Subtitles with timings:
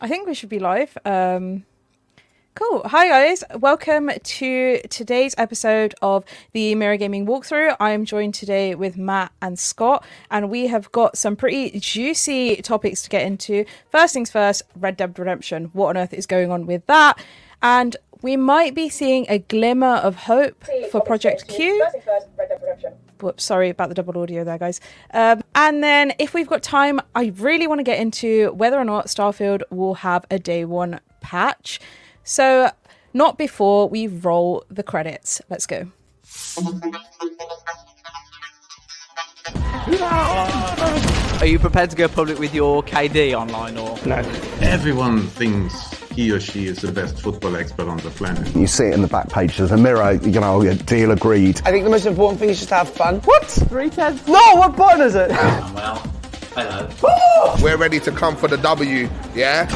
[0.00, 0.96] I think we should be live.
[1.06, 1.64] Um,
[2.54, 2.82] cool.
[2.86, 3.42] Hi, guys.
[3.58, 7.76] Welcome to today's episode of the Mirror Gaming Walkthrough.
[7.80, 12.56] I am joined today with Matt and Scott, and we have got some pretty juicy
[12.56, 13.64] topics to get into.
[13.90, 15.70] First things first Red Dead Redemption.
[15.72, 17.18] What on earth is going on with that?
[17.62, 21.86] And we might be seeing a glimmer of hope for Project Q.
[23.22, 24.80] Whoops, sorry about the double audio there, guys.
[25.12, 28.84] Um, and then, if we've got time, I really want to get into whether or
[28.84, 31.80] not Starfield will have a day one patch.
[32.24, 32.70] So,
[33.14, 35.40] not before we roll the credits.
[35.48, 35.90] Let's go.
[41.40, 43.98] Are you prepared to go public with your KD online or?
[44.04, 44.16] No.
[44.60, 48.56] Everyone thinks he or she is the best football expert on the planet.
[48.56, 49.58] You see it in the back page.
[49.58, 51.60] There's a mirror, you know, a deal agreed.
[51.66, 53.20] I think the most important thing is just to have fun.
[53.20, 53.44] What?
[53.44, 54.26] Three tens?
[54.26, 55.30] No, what button is it?
[55.30, 55.96] Oh, well,
[56.56, 57.54] hello.
[57.62, 59.68] We're ready to come for the W, yeah?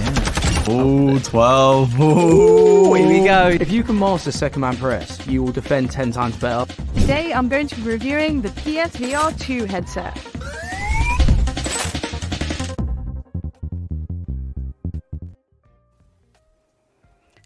[0.70, 2.00] Ooh, 12.
[2.00, 3.48] Ooh, here we go.
[3.48, 6.72] If you can master Second Man Press, you will defend 10 times better.
[6.94, 10.16] Today I'm going to be reviewing the PSVR 2 headset.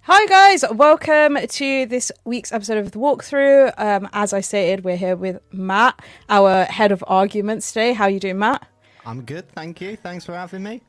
[0.06, 0.66] Hi, guys.
[0.70, 3.72] Welcome to this week's episode of the walkthrough.
[3.78, 7.94] Um, as I stated, we're here with Matt, our head of arguments today.
[7.94, 8.68] How you doing, Matt?
[9.06, 9.96] I'm good, thank you.
[9.96, 10.82] Thanks for having me.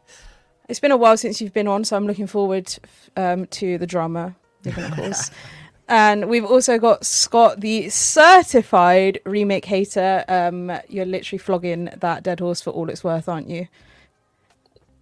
[0.67, 2.77] It's been a while since you've been on, so I'm looking forward
[3.15, 4.35] um, to the drama,
[4.65, 5.31] of course.
[5.87, 10.25] and we've also got Scott, the certified remake hater.
[10.27, 13.69] Um, you're literally flogging that dead horse for all it's worth, aren't you?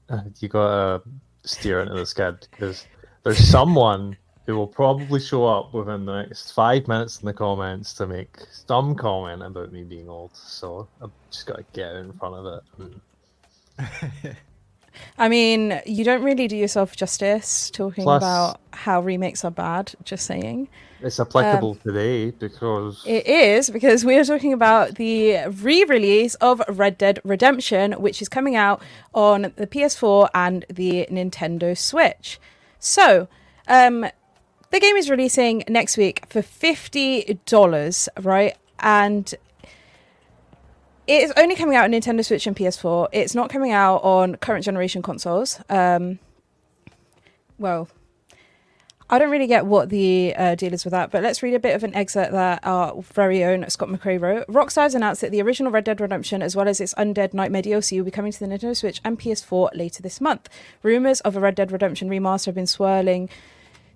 [0.07, 1.01] Uh, you gotta
[1.45, 2.85] steer into the skid because
[3.23, 7.93] there's someone who will probably show up within the next five minutes in the comments
[7.93, 10.35] to make some comment about me being old.
[10.35, 12.63] So I've just got to get in front of
[13.79, 14.35] it.
[15.17, 19.93] I mean, you don't really do yourself justice talking Plus- about how remakes are bad.
[20.03, 20.67] Just saying.
[21.01, 26.61] It's applicable um, today because It is because we are talking about the re-release of
[26.69, 28.81] Red Dead Redemption, which is coming out
[29.13, 32.39] on the PS4 and the Nintendo Switch.
[32.83, 33.29] So,
[33.69, 34.05] um,
[34.71, 38.57] the game is releasing next week for fifty dollars, right?
[38.79, 39.33] And
[41.07, 43.07] it is only coming out on Nintendo Switch and PS4.
[43.13, 45.61] It's not coming out on current generation consoles.
[45.69, 46.19] Um,
[47.57, 47.87] well,
[49.09, 51.59] I don't really get what the uh, deal is with that, but let's read a
[51.59, 54.47] bit of an excerpt that our very own Scott McCrae wrote.
[54.47, 57.61] Rockstar has announced that the original Red Dead Redemption, as well as its Undead Nightmare
[57.61, 60.49] DLC, will be coming to the Nintendo Switch and PS4 later this month.
[60.81, 63.29] Rumours of a Red Dead Redemption remaster have been swirling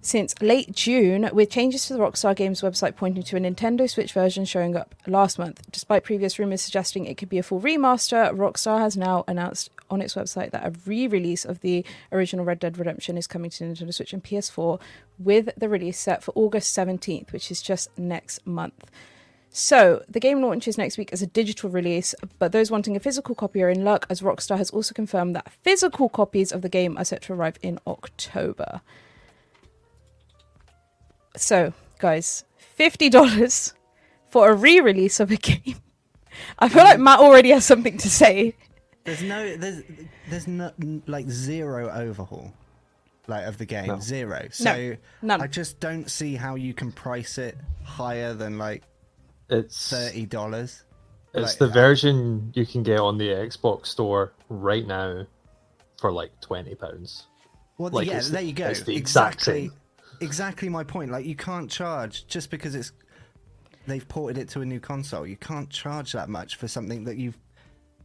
[0.07, 4.13] since late June, with changes to the Rockstar Games website pointing to a Nintendo Switch
[4.13, 5.69] version showing up last month.
[5.69, 10.01] Despite previous rumors suggesting it could be a full remaster, Rockstar has now announced on
[10.01, 13.65] its website that a re release of the original Red Dead Redemption is coming to
[13.65, 14.79] Nintendo Switch and PS4,
[15.19, 18.89] with the release set for August 17th, which is just next month.
[19.49, 23.35] So, the game launches next week as a digital release, but those wanting a physical
[23.35, 26.97] copy are in luck, as Rockstar has also confirmed that physical copies of the game
[26.97, 28.79] are set to arrive in October.
[31.39, 33.73] So, guys, fifty dollars
[34.29, 35.77] for a re-release of a game.
[36.59, 38.55] I feel like Matt already has something to say.
[39.05, 39.83] There's no, there's,
[40.29, 40.71] there's no,
[41.07, 42.53] like zero overhaul,
[43.27, 43.99] like of the game, No.
[43.99, 44.47] zero.
[44.51, 45.41] So none.
[45.41, 48.83] I just don't see how you can price it higher than like
[49.49, 50.83] it's thirty dollars.
[51.33, 55.25] it's like, the I- version you can get on the Xbox store right now
[55.99, 57.27] for like twenty pounds.
[57.77, 58.67] Well, Like, yeah, it's the- there you go.
[58.67, 59.73] it's the exact exactly, same.
[60.19, 61.11] Exactly my point.
[61.11, 62.91] Like you can't charge just because it's
[63.85, 65.25] they've ported it to a new console.
[65.25, 67.37] You can't charge that much for something that you've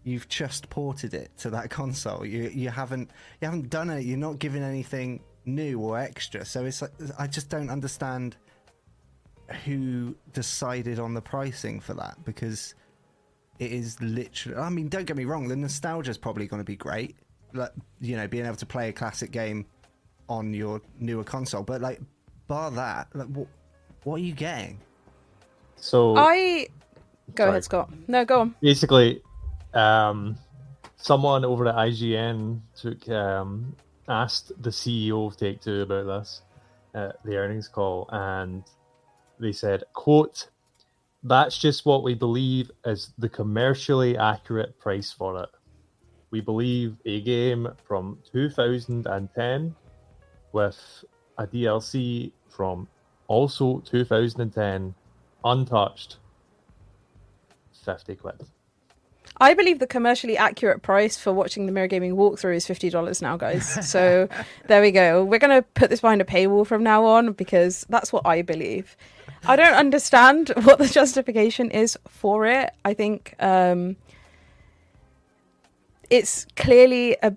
[0.04, 2.24] you've just ported it to that console.
[2.24, 3.10] You you haven't
[3.40, 4.04] you haven't done it.
[4.04, 6.44] You're not giving anything new or extra.
[6.44, 8.36] So it's like I just don't understand
[9.64, 12.74] who decided on the pricing for that because
[13.58, 14.58] it is literally.
[14.58, 15.48] I mean, don't get me wrong.
[15.48, 17.16] The nostalgia is probably going to be great.
[17.52, 19.66] Like you know, being able to play a classic game
[20.28, 21.62] on your newer console.
[21.62, 22.00] But like,
[22.48, 23.48] bar that, like, what
[24.04, 24.78] what are you getting?
[25.76, 26.68] So I
[27.34, 27.50] go Sorry.
[27.50, 27.92] ahead, Scott.
[28.08, 28.54] No, go on.
[28.60, 29.22] basically,
[29.74, 30.36] um,
[30.96, 33.74] someone over at IGN took um,
[34.08, 36.42] asked the CEO of Take Two about this,
[36.94, 38.64] at the earnings call, and
[39.38, 40.48] they said, "quote
[41.22, 45.48] That's just what we believe is the commercially accurate price for it.
[46.30, 49.74] We believe a game from 2010
[50.52, 51.04] with
[51.38, 52.88] a DLC from
[53.28, 54.94] also 2010,
[55.44, 56.18] untouched,
[57.84, 58.44] 50 quid."
[59.40, 63.22] I believe the commercially accurate price for watching the Mirror Gaming walkthrough is fifty dollars
[63.22, 63.88] now, guys.
[63.88, 64.28] So
[64.68, 65.24] there we go.
[65.24, 68.96] We're gonna put this behind a paywall from now on because that's what I believe.
[69.44, 72.70] I don't understand what the justification is for it.
[72.84, 73.96] I think um,
[76.10, 77.34] it's clearly a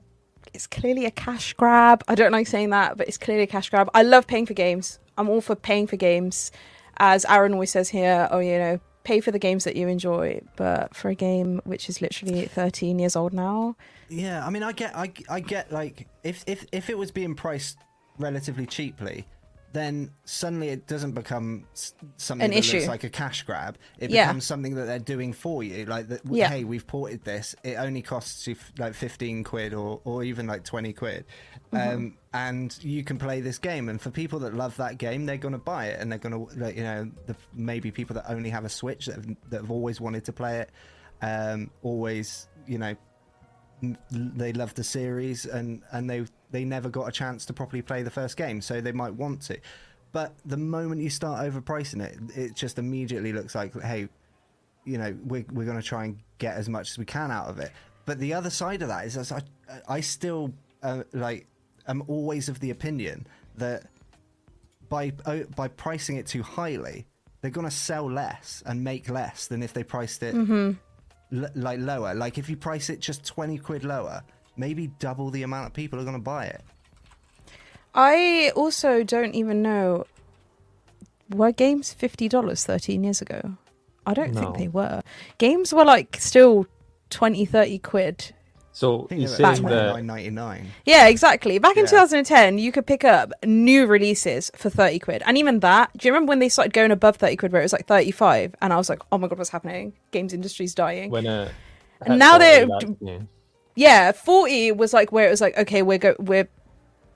[0.55, 2.03] it's clearly a cash grab.
[2.07, 3.89] I don't like saying that, but it's clearly a cash grab.
[3.93, 4.99] I love paying for games.
[5.17, 6.51] I'm all for paying for games.
[6.97, 10.41] As Aaron always says here, oh, you know, pay for the games that you enjoy,
[10.55, 13.75] but for a game which is literally 13 years old now.
[14.07, 17.35] Yeah, I mean, I get, I, I get like if if if it was being
[17.35, 17.77] priced
[18.17, 19.27] relatively cheaply,
[19.75, 21.65] then suddenly it doesn't become
[22.17, 22.77] something An that issue.
[22.77, 23.77] looks like a cash grab.
[23.99, 24.25] It Yeah.
[24.27, 25.85] becomes something that they're doing for you.
[25.85, 26.21] Like that.
[26.25, 26.47] Yeah.
[26.47, 27.55] Hey, we've ported this.
[27.63, 31.25] It only costs you f- like fifteen quid or or even like twenty quid,
[31.73, 31.95] Mm-hmm.
[31.95, 33.89] um, and you can play this game.
[33.89, 36.75] And for people that love that game, they're gonna buy it, and they're gonna like,
[36.77, 39.99] you know the, maybe people that only have a Switch that have, that have always
[39.99, 40.69] wanted to play it,
[41.21, 42.95] um, always you know
[44.11, 46.25] they love the series and and they
[46.55, 49.41] they never got a chance to properly play the first game so they might want
[49.41, 49.57] to.
[50.13, 54.07] But the moment you start overpricing it it just immediately looks like hey
[54.85, 57.47] you know we're, we're going to try and get as much as we can out
[57.47, 57.71] of it.
[58.05, 59.41] But the other side of that is i,
[59.87, 61.47] I still uh, like
[61.87, 63.87] am always of the opinion that
[64.87, 67.05] by uh, by pricing it too highly
[67.41, 70.33] they're going to sell less and make less than if they priced it
[71.33, 72.13] l- like lower.
[72.13, 74.23] Like if you price it just twenty quid lower,
[74.57, 76.61] maybe double the amount of people are going to buy it.
[77.93, 80.05] I also don't even know
[81.29, 83.53] were games fifty dollars thirteen years ago.
[84.05, 84.41] I don't No.
[84.41, 85.01] think they were.
[85.37, 86.67] Games were like still
[87.09, 88.31] 20, 30 quid.
[88.71, 90.67] So you they're say about Back that nine ninety nine.
[90.85, 91.57] Yeah, exactly.
[91.59, 95.23] Back in 2010, you could pick up new releases for 30 quid.
[95.25, 97.65] And even that, do you remember when they started going above 30 quid where it
[97.65, 98.53] was like 35?
[98.61, 99.93] And I was like, oh my God, what's happening?
[100.11, 101.09] Games industry's dying.
[101.09, 101.51] when it
[102.01, 103.19] And now they're- that's- yeah.
[103.75, 106.47] Yeah 40 was like where it was like okay we're go- we're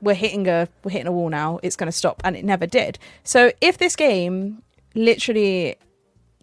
[0.02, 1.60] we're hitting a we're hitting a wall now.
[1.64, 2.22] It's going to stop.
[2.24, 3.00] And it never did.
[3.24, 4.62] So if this game
[4.96, 5.76] literally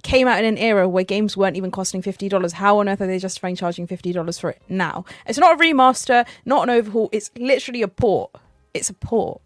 [0.02, 3.08] came out in an era where games weren't even costing $50 how on earth are
[3.08, 5.04] they justifying charging $50 for it now?
[5.26, 7.08] It's not a remaster not an overhaul.
[7.12, 8.30] It's literally a port.
[8.74, 9.40] It's a port.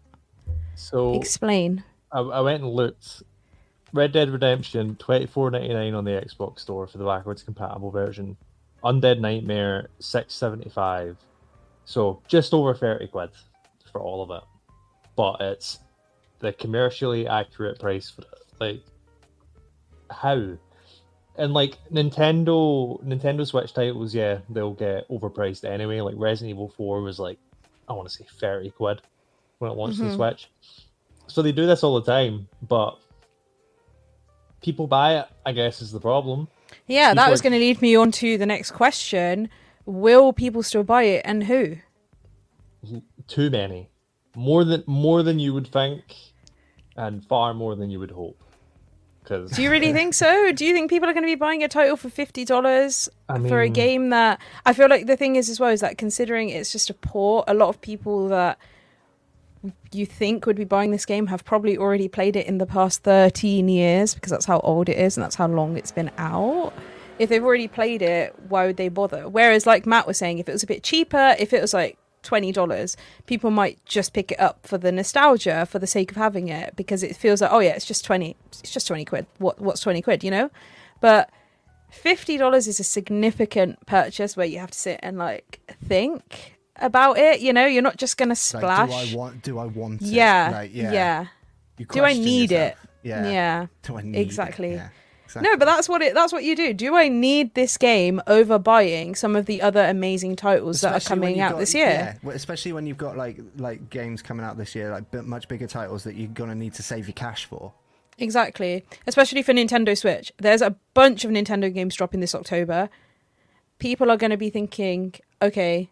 [0.75, 1.83] So explain.
[2.11, 3.23] I, I went and looked.
[3.93, 7.91] Red Dead Redemption twenty four ninety nine on the Xbox Store for the backwards compatible
[7.91, 8.37] version.
[8.83, 11.17] Undead Nightmare six seventy five.
[11.85, 13.29] So just over thirty quid
[13.91, 14.43] for all of it.
[15.15, 15.79] But it's
[16.39, 18.27] the commercially accurate price for it.
[18.59, 18.83] Like
[20.09, 20.57] how?
[21.37, 26.01] And like Nintendo Nintendo Switch titles, yeah, they'll get overpriced anyway.
[26.01, 27.39] Like Resident Evil 4 was like
[27.87, 29.01] I want to say 30 quid
[29.59, 30.15] when it launched the mm-hmm.
[30.15, 30.49] Switch.
[31.27, 32.97] So they do this all the time, but
[34.61, 36.47] people buy it, I guess, is the problem.
[36.91, 39.49] Yeah that was going to lead me on to the next question
[39.85, 41.77] will people still buy it and who
[43.27, 43.89] Too many.
[44.35, 46.03] More than more than you would think
[46.95, 48.39] and far more than you would hope.
[49.25, 50.51] Cuz Do you really think so?
[50.51, 53.39] Do you think people are going to be buying a title for fifty dollars I
[53.39, 56.49] for a game that I feel like the thing is as well is that considering
[56.49, 58.57] it's just a port, a lot of people that
[59.91, 63.03] you think would be buying this game have probably already played it in the past
[63.03, 66.73] thirteen years because that's how old it is and that's how long it's been out.
[67.19, 69.29] If they've already played it, why would they bother?
[69.29, 71.97] Whereas, like Matt was saying, if it was a bit cheaper, if it was like
[72.23, 76.17] twenty dollars, people might just pick it up for the nostalgia, for the sake of
[76.17, 79.27] having it, because it feels like, oh yeah, it's just twenty, it's just twenty quid.
[79.37, 80.49] What what's twenty quid, you know?
[80.99, 81.29] But
[81.91, 87.17] fifty dollars is a significant purchase where you have to sit and like think about
[87.17, 87.39] it.
[87.41, 88.89] You know, you're not just gonna Like, splash.
[88.89, 89.41] do I want?
[89.43, 90.01] Do I want?
[90.01, 90.07] It?
[90.09, 91.25] yeah, Like, yeah, yeah.
[91.91, 92.73] Do I need yourself.
[92.73, 92.77] it?
[93.03, 93.29] Yeah.
[93.31, 93.65] Yeah.
[93.81, 94.71] Do I need Exactly.
[94.73, 94.75] It?
[94.75, 94.89] Yeah.
[95.41, 96.13] No, but that's what it.
[96.13, 96.73] That's what you do.
[96.73, 100.99] Do I need this game over buying some of the other amazing titles that are
[100.99, 102.17] coming out got- this year?
[102.21, 105.67] Yeah, especially when you've got like like games coming out this year, like much bigger
[105.67, 107.71] titles that you're gonna need to save your cash for.
[108.17, 108.83] Exactly.
[109.07, 110.31] Especially for Nintendo Switch.
[110.37, 112.89] There's a bunch of Nintendo games dropping this October.
[113.79, 115.89] People are going to be thinking, okay,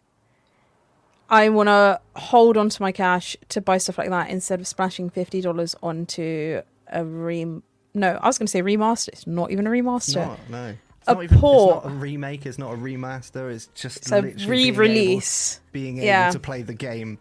[1.30, 4.68] I want to hold on to my cash to buy stuff like that instead of
[4.68, 7.64] splashing $50 onto a rem.
[7.94, 9.10] No, I was going to say remaster.
[9.10, 10.16] It's not even a remaster.
[10.26, 10.76] Not, no.
[11.08, 11.78] a not even, port.
[11.78, 12.46] It's not a remake.
[12.46, 13.52] It's not a remaster.
[13.54, 15.60] It's just It's a re-release.
[15.72, 16.32] Being able, being Yeah.
[16.32, 17.20] to play the game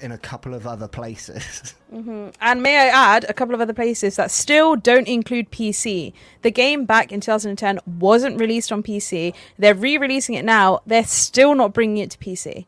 [0.00, 1.74] in a couple of other places.
[1.90, 6.12] hmm And may I add a couple of other places that still don't include PC.
[6.42, 9.34] The game back in 2010 wasn't released on PC.
[9.58, 10.80] They're re-releasing it now.
[10.86, 12.64] They're still not bringing it to PC.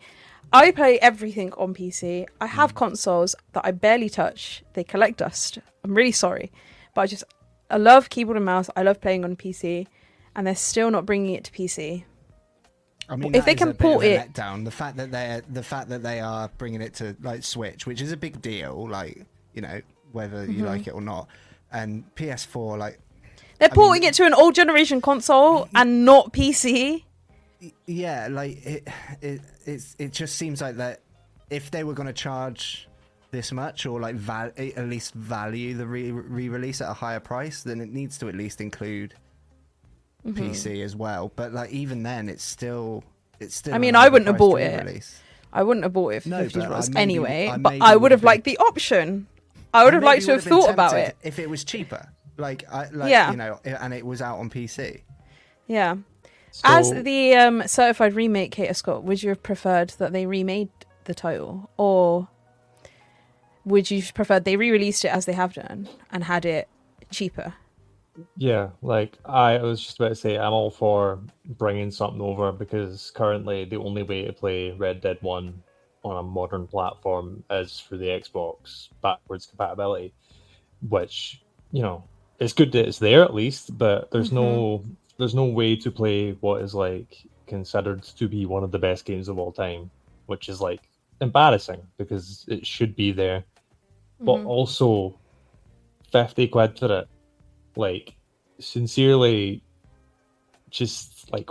[0.53, 2.27] I play everything on PC.
[2.41, 4.63] I have consoles that I barely touch.
[4.75, 5.59] They collect dust.
[5.85, 6.53] I'm really sorry,
[6.95, 7.25] but I just
[7.71, 8.69] I love keyboard and mouse.
[8.77, 9.87] I love playing on PC,
[10.37, 12.05] and they're still not bringing it to PC.
[13.09, 16.03] I mean, If they can port it- down, The fact that they're the fact that
[16.03, 18.89] they are bringing it to like Switch, which is a big deal.
[18.89, 19.81] Like you know
[20.13, 20.67] whether you Mhm.
[20.67, 21.29] like it or not,
[21.73, 22.99] and PS4 like
[23.59, 27.05] They're porting it to an old generation console and not PC.
[27.87, 28.89] Yeah, like it,
[29.21, 29.41] it,
[29.99, 31.01] it just seems like that
[31.51, 32.89] if they were going to charge
[33.31, 37.63] this much or like val- at least value the re- re-release at a higher price,
[37.63, 39.15] then it needs to at least include
[40.27, 40.35] Mhm.
[40.35, 41.33] PC as well.
[41.35, 43.03] But like even then, it's still
[43.41, 43.75] it's still.
[43.75, 44.79] I mean, I wouldn't have bought it.
[44.81, 45.21] re-release.
[45.53, 47.49] I wouldn't have bought it for No, fifty dollars anyway.
[47.49, 49.27] I but I would have liked the option.
[49.75, 51.17] I would have liked to have thought about it.
[51.23, 52.09] if it was cheaper.
[52.39, 53.31] Like, I, like Yeah.
[53.31, 55.03] you know, and it was out on PC.
[55.67, 55.97] Yeah.
[56.65, 60.71] As the um, certified remake, Kate Scott, would you have preferred that they remade
[61.05, 62.29] the title, or
[63.65, 66.69] would you have preferred they re-released it as they have done and had it
[67.11, 67.55] cheaper?
[68.37, 73.11] Yeah, like I was just about to say, I'm all for bringing something over because
[73.15, 75.63] currently the only way to play Red Dead 1
[76.05, 80.13] on a modern platform is through the Xbox backwards compatibility,
[80.89, 82.05] which, you know,
[82.39, 84.85] it's good that it's there at least, but there's no
[85.23, 89.05] there's no way to play what is like considered to be one of the best
[89.05, 89.89] games of all time,
[90.27, 90.81] which is like
[91.21, 93.45] embarrassing because it should be there.
[94.19, 94.47] But Mhm.
[94.47, 95.21] also
[96.11, 97.09] 50 quid for it
[97.77, 98.15] like
[98.59, 99.63] sincerely
[100.71, 101.49] just like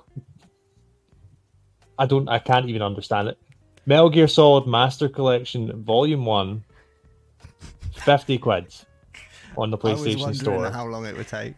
[1.98, 3.38] i don't i can't even understand it
[3.86, 6.64] metal gear solid master collection volume 1
[7.92, 8.66] 50 quid
[9.58, 11.56] on the I was playstation wondering store how long it would take.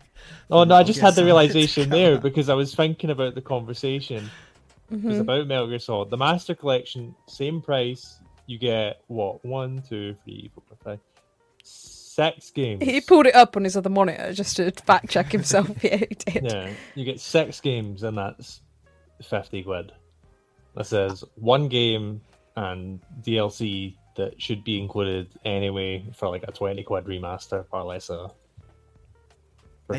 [0.52, 4.30] Oh no i just had the realization there because i was thinking about the conversation
[4.92, 5.22] it's Mhm.
[5.22, 10.52] about metal gear solid the master collection same price you get what one two three
[10.54, 11.00] four five
[11.64, 15.70] six games He pulled it up on his other monitor just to fact check himself.
[15.84, 16.44] yeah, he did.
[16.44, 18.62] Yeah, you get six games, and that's
[19.24, 19.92] fifty quid.
[20.76, 22.22] That says one game
[22.56, 28.10] and DLC that should be included anyway for like a twenty quid remaster or less.
[28.12, 28.30] A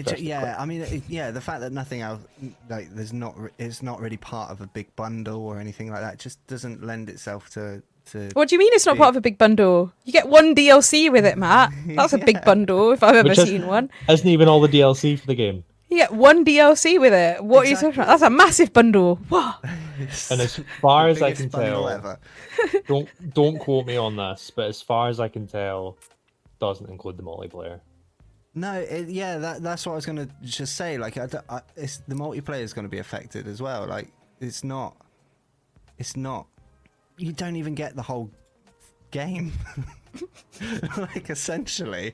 [0.03, 0.55] for It yeah, quid.
[0.59, 2.21] I mean, it, yeah, the fact that nothing else,
[2.69, 6.19] like, there's not, it's not really part of a big bundle or anything like that,
[6.19, 7.83] just doesn't lend itself to.
[8.13, 9.93] to What do you mean it's not being- part of a big bundle?
[10.05, 11.73] You get one DLC with it, Matt.
[11.87, 13.91] That's a big bundle if I've ever Which is- seen one.
[14.09, 15.65] Isn't even all the DLC for the game.
[15.91, 17.45] You get one DLC with it.
[17.45, 18.07] What are you talking about?
[18.09, 19.17] That's a massive bundle.
[19.29, 19.63] What?
[20.29, 22.19] And as far as I can tell, ever.
[22.89, 25.97] don't don't quote me on this, but as far as I can tell,
[26.59, 27.79] doesn't include the multiplayer.
[28.55, 30.97] No, it, yeah, that, that's what I was going to just say.
[30.97, 33.87] Like, I, I, it's, the multiplayer is going to be affected as well.
[33.87, 34.97] Like, it's not,
[35.99, 36.47] it's not.
[37.19, 38.31] You don't even get the whole
[39.11, 39.53] game.
[40.97, 42.13] like, essentially,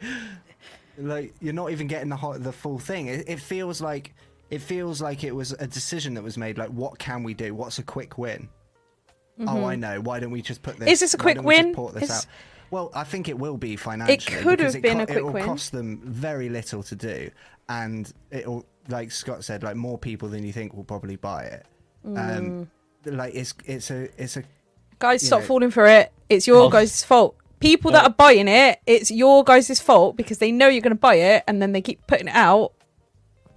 [0.98, 3.06] like you're not even getting the whole, the full thing.
[3.06, 4.14] It, it feels like
[4.50, 6.58] it feels like it was a decision that was made.
[6.58, 7.54] Like, what can we do?
[7.54, 8.48] What's a quick win?
[9.40, 9.64] Oh, Mhm.
[9.66, 10.00] I know.
[10.00, 10.88] Why don't we just put this?
[10.90, 11.74] Is this a quick don't we just win?
[11.74, 12.26] port this Is- out?
[12.70, 14.14] Well, I think it will be financially.
[14.14, 15.44] It could because have been it a quick It will win.
[15.44, 17.30] cost them very little to do,
[17.68, 21.66] and it'll, like Scott said, like more people than you think will probably buy it.
[22.04, 22.70] Um,
[23.04, 24.44] like it's it's a it's a
[24.98, 26.12] Guys, you stop know- falling for it.
[26.28, 27.36] It's your guys' fault.
[27.58, 30.98] People that are buying it, it's your guys' fault because they know you're going to
[30.98, 32.72] buy it and then they keep putting it out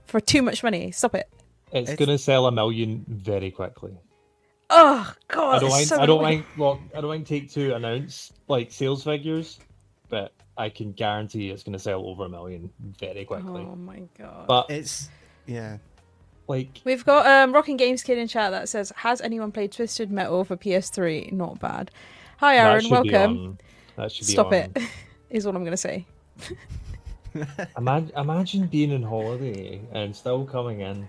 [0.08, 0.92] for too much money.
[0.92, 1.30] Stop it.
[1.72, 3.98] It's, It's- gonna sell a million very quickly.
[4.76, 5.88] Oh God, I don't it's mind.
[5.88, 6.38] so I don't annoying.
[6.40, 6.46] mind.
[6.58, 9.60] Well, I don't mind Take Two announce like sales figures,
[10.10, 13.62] but I can guarantee it's going to sell over a million very quickly.
[13.70, 14.48] Oh my god.
[14.48, 15.10] But it's
[15.46, 15.78] yeah.
[16.48, 20.12] like, We've got um, Rocking Games Kid in chat that says, "Has anyone played Twisted
[20.12, 21.32] Metal for PS3?
[21.32, 21.92] Not bad."
[22.38, 22.84] Hi, that Aaron.
[22.84, 23.14] be Welcome.
[23.46, 23.58] on-
[23.96, 24.54] That should be Stop on.
[24.54, 24.78] it.
[25.30, 26.06] Is what I'm going to say.
[27.78, 31.08] Imagine, imagine being on holiday and still coming in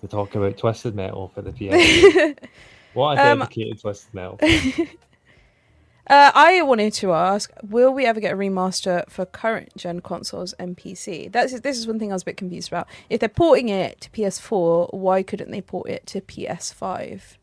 [0.00, 2.38] to talk about Twisted Metal for the PS.
[2.94, 4.38] what a Um, dedicated Twisted Metal.
[6.06, 10.54] Uh, I wanted to ask: Will we ever get a remaster for current gen consoles
[10.54, 11.30] and PC?
[11.30, 12.88] That's this is one thing I was a bit confused about.
[13.08, 17.36] If they're porting it to PS4, why couldn't they port it to PS5?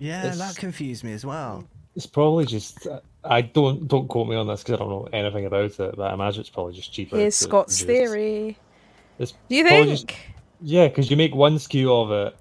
[0.00, 1.64] Yeah, It's- that confused me as well.
[1.94, 2.88] It's probably just.
[3.24, 6.00] I don't don't quote me on this because I don't know anything about it, but
[6.10, 7.16] I imagine it's probably just cheaper.
[7.16, 7.96] Here's to Scott's produce.
[8.10, 8.58] theory.
[9.20, 10.16] It's Do you probably think?
[10.60, 12.36] Yeah, because you make one SKU of it.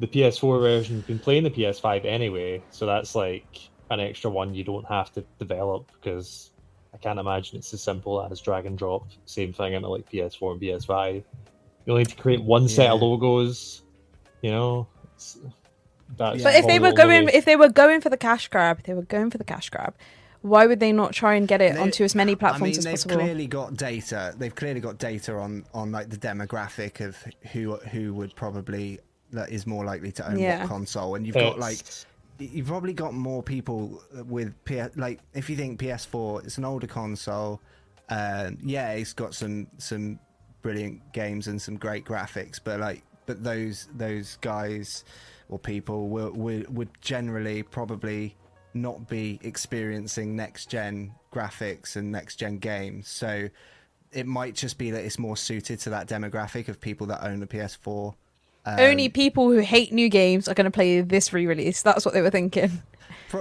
[0.00, 3.46] The PS4 version, you've been playing the PS5 anyway, so that's like
[3.90, 6.50] an extra one you don't have to develop because
[6.92, 9.06] I can't imagine it's as simple as drag and drop.
[9.26, 11.14] Same thing into like PS4 and PS5.
[11.14, 13.82] You only need to create one set of logos.
[14.42, 15.38] You know, it's,
[16.16, 18.82] that's But if they were going, way- if they were going for the cash grab,
[18.84, 19.94] they were going for the cash grab.
[20.42, 22.78] Why would they not try and get it They- onto as many platforms I mean,
[22.78, 23.16] as they've possible?
[23.16, 24.34] clearly got data.
[24.36, 27.16] They've clearly got data on on like the demographic of
[27.52, 28.98] who who would probably
[29.32, 30.60] that is more likely to own Yeah.
[30.60, 31.78] what console, and you've got like
[32.38, 36.86] you've probably got more people with PS like if you think PS4, it's an older
[36.88, 37.60] console.
[38.08, 40.18] Uh, yeah, it's got some some
[40.60, 45.04] brilliant games and some great graphics, but like but those those guys
[45.48, 48.34] or people will, will would generally probably
[48.74, 53.08] not be experiencing next gen graphics and next gen games.
[53.08, 53.48] So
[54.12, 57.42] it might just be that it's more suited to that demographic of people that own
[57.42, 58.14] a PS4.
[58.64, 61.82] Um, Only people who hate new games are going to play this re-release.
[61.82, 62.82] That's what they were thinking.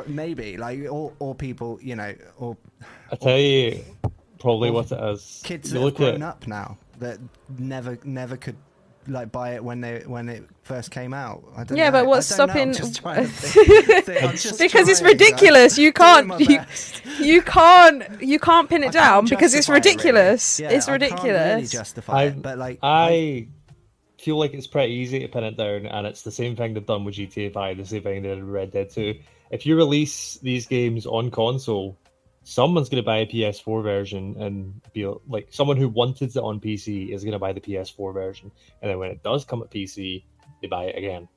[0.07, 2.55] maybe like or or people you know or
[3.11, 3.83] I tell you,
[4.39, 5.41] probably what it is.
[5.43, 7.19] kids that have grown at up now that
[7.57, 8.55] never never could
[9.07, 11.43] like buy it when they when it first came out.
[11.57, 11.91] I don't Yeah, know.
[11.99, 12.53] but what's I don't know.
[12.53, 12.69] stopping?
[12.69, 14.05] I'm just trying to think.
[14.05, 15.77] Think- I'm just because it's trying, like, ridiculous.
[15.77, 16.39] You can't.
[16.39, 17.01] You, best.
[17.19, 18.21] you can't.
[18.21, 19.91] You can't pin it I down because it's justify it, really.
[19.95, 20.59] ridiculous.
[20.59, 21.71] Yeah, it's I can't really ridiculous.
[21.71, 23.47] justify I, it, but like I
[24.19, 26.85] feel like it's pretty easy to pin it down, and it's the same thing they've
[26.85, 29.15] done with GTA 5, the same thing they did with Red Dead 2.
[29.49, 31.97] If you release these games on console,
[32.43, 36.59] someone's going to buy a PS4 version and be like, someone who wanted it on
[36.59, 39.69] PC is going to buy the PS4 version, and then when it does come at
[39.69, 40.23] PC,
[40.61, 41.27] they buy it again.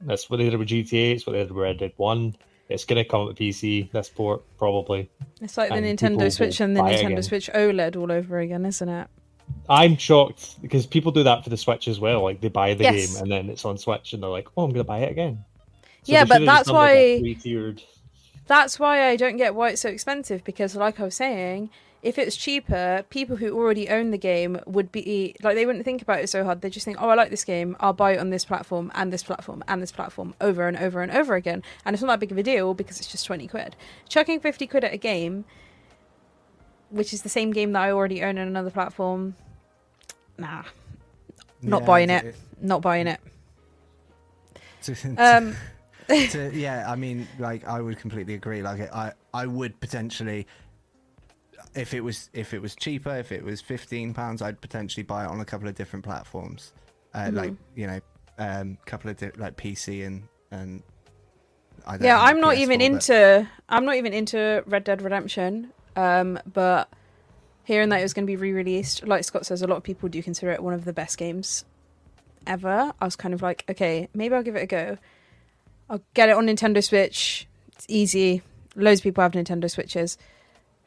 [0.00, 1.12] That's what they did with GTA.
[1.14, 2.36] It's what they did with Red Dead 1.
[2.68, 5.10] It's going to come at PC, this port, probably.
[5.40, 7.22] It's like the and Nintendo Switch and the Nintendo again.
[7.22, 9.08] Switch OLED all over again, isn't it?
[9.68, 12.22] I'm shocked because people do that for the Switch as well.
[12.22, 13.12] Like they buy the Yes.
[13.14, 15.10] game and then it's on Switch and they're like, "Oh, I'm going to buy it
[15.10, 15.44] again."
[16.04, 17.82] Yeah, but that's done, like, a why- three-tiered-
[18.52, 21.70] That's why I don't get why it's so expensive because, like I was saying,
[22.02, 26.02] if it's cheaper, people who already own the game would be like they wouldn't think
[26.02, 26.60] about it so hard.
[26.60, 27.78] They just think, "Oh, I like this game.
[27.80, 31.00] I'll buy it on this platform and this platform and this platform over and over
[31.00, 33.46] and over again." And it's not that big of a deal because it's just twenty
[33.48, 33.74] quid.
[34.10, 35.46] Chucking fifty quid at a game,
[36.90, 39.34] which is the same game that I already own on another platform,
[40.36, 40.64] nah,
[41.62, 42.34] not Yeah, buying it- it.
[42.60, 43.20] Not buying it.
[45.16, 45.54] Um,
[46.08, 48.62] to, yeah, I mean, like I would completely agree.
[48.62, 50.46] Like I, I would potentially,
[51.74, 55.24] if it was if it was cheaper, if it was fifteen pounds, I'd potentially buy
[55.24, 56.72] it on a couple of different platforms,
[57.14, 57.34] uh, Mhm.
[57.34, 58.00] like you know,
[58.38, 60.82] um, couple of di- like PC and and.
[61.84, 64.84] I don't yeah a i'm not even PS4, but- into i'm not even into red
[64.84, 66.88] dead redemption um but
[67.64, 70.08] hearing that it was going to be re-released like scott says a lot of people
[70.08, 71.64] do consider it one of the best games
[72.46, 74.96] ever i was kind of like okay maybe i'll give it a go
[75.92, 78.42] i'll get it on nintendo switch it's easy
[78.74, 80.18] loads of people have nintendo switches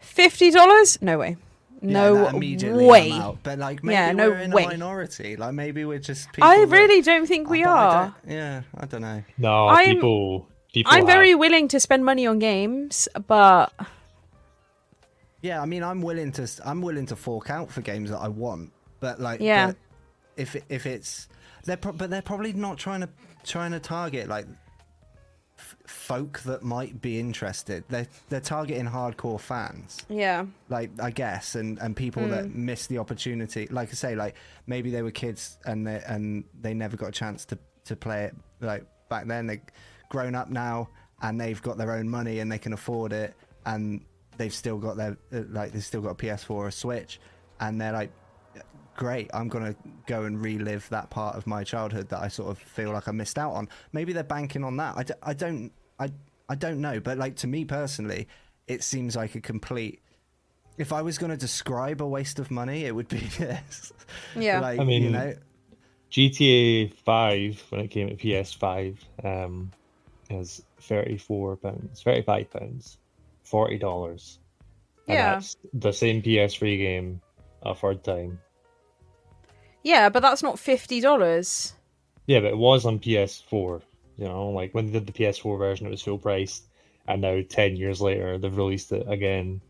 [0.04, 1.38] $50 no way
[1.82, 3.12] no that immediately way
[3.44, 5.36] But like maybe yeah no we're in way a minority.
[5.36, 6.32] Like maybe we're just.
[6.34, 9.24] People i that- really don't think we but I are don't- yeah, I don't know.
[9.38, 10.48] No, I'm- people.
[10.74, 10.92] People.
[10.92, 13.72] i'm have- very willing to spend money on games but
[15.42, 16.48] Yeah, I mean, I'm willing to.
[16.66, 19.68] I'm willing to fork out for games that I want, but like, Yeah.
[19.68, 19.76] but
[20.38, 21.28] if if it's
[21.66, 23.10] they're pro- but they're probably not trying to
[23.44, 24.56] trying to target like f-
[25.88, 27.84] folk that might be interested.
[27.90, 30.06] They're they're targeting hardcore fans.
[30.10, 32.56] yeah like I guess, and and people that Mm.
[32.56, 33.68] miss the opportunity.
[33.68, 34.36] Like I say, like
[34.68, 38.26] maybe they were kids and they and they never got a chance to to play
[38.26, 38.36] it.
[38.62, 39.62] Like back then, they
[40.10, 40.90] grown up now
[41.22, 43.34] and they've got their own money and they can afford it,
[43.66, 44.04] and
[44.38, 47.20] they've still got their uh, like they've still got a PS4 or a Switch,
[47.60, 48.12] and they're like.
[48.96, 49.76] Great, I'm gonna
[50.08, 53.12] go and relive that part of my childhood that I sort of feel like I
[53.12, 53.70] missed out on.
[53.92, 54.96] Maybe they're banking on that.
[54.98, 56.12] I, d- I don't, I,
[56.48, 57.00] I don't know.
[57.00, 58.28] But like to me personally,
[58.68, 60.02] it seems like a complete
[60.78, 63.94] if I was going to describe a waste of money, it would be this.
[64.36, 64.60] Yeah.
[64.60, 65.34] like, I mean, you know,
[66.12, 69.72] GTA 5 when it came to PS5 um,
[70.30, 72.98] is 34 pounds, 35 pounds,
[73.44, 74.40] 40 dollars.
[75.08, 75.36] Yeah.
[75.36, 77.22] that's the same PS3 game
[77.62, 78.40] a third time.
[79.86, 81.74] Yeah, but that's not fifty dollars.
[82.26, 83.84] Yeah, but it was on PS4.
[84.18, 86.64] You know, like when they did the PS4 version, it was full price,
[87.08, 89.62] and now ten years later, they've released it again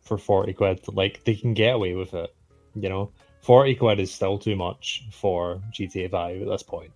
[0.00, 0.80] for forty quid.
[0.88, 2.34] Like they can get away with it.
[2.74, 6.92] You know, forty quid is still too much for GTA Five at this point.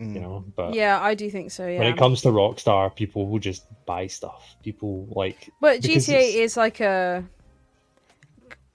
[0.00, 0.14] Mm.
[0.14, 1.68] You know, but Yeah, I do think so.
[1.68, 1.78] Yeah.
[1.78, 4.56] when it comes to Rockstar, people will just buy stuff.
[4.64, 7.24] People like, but GTA is like a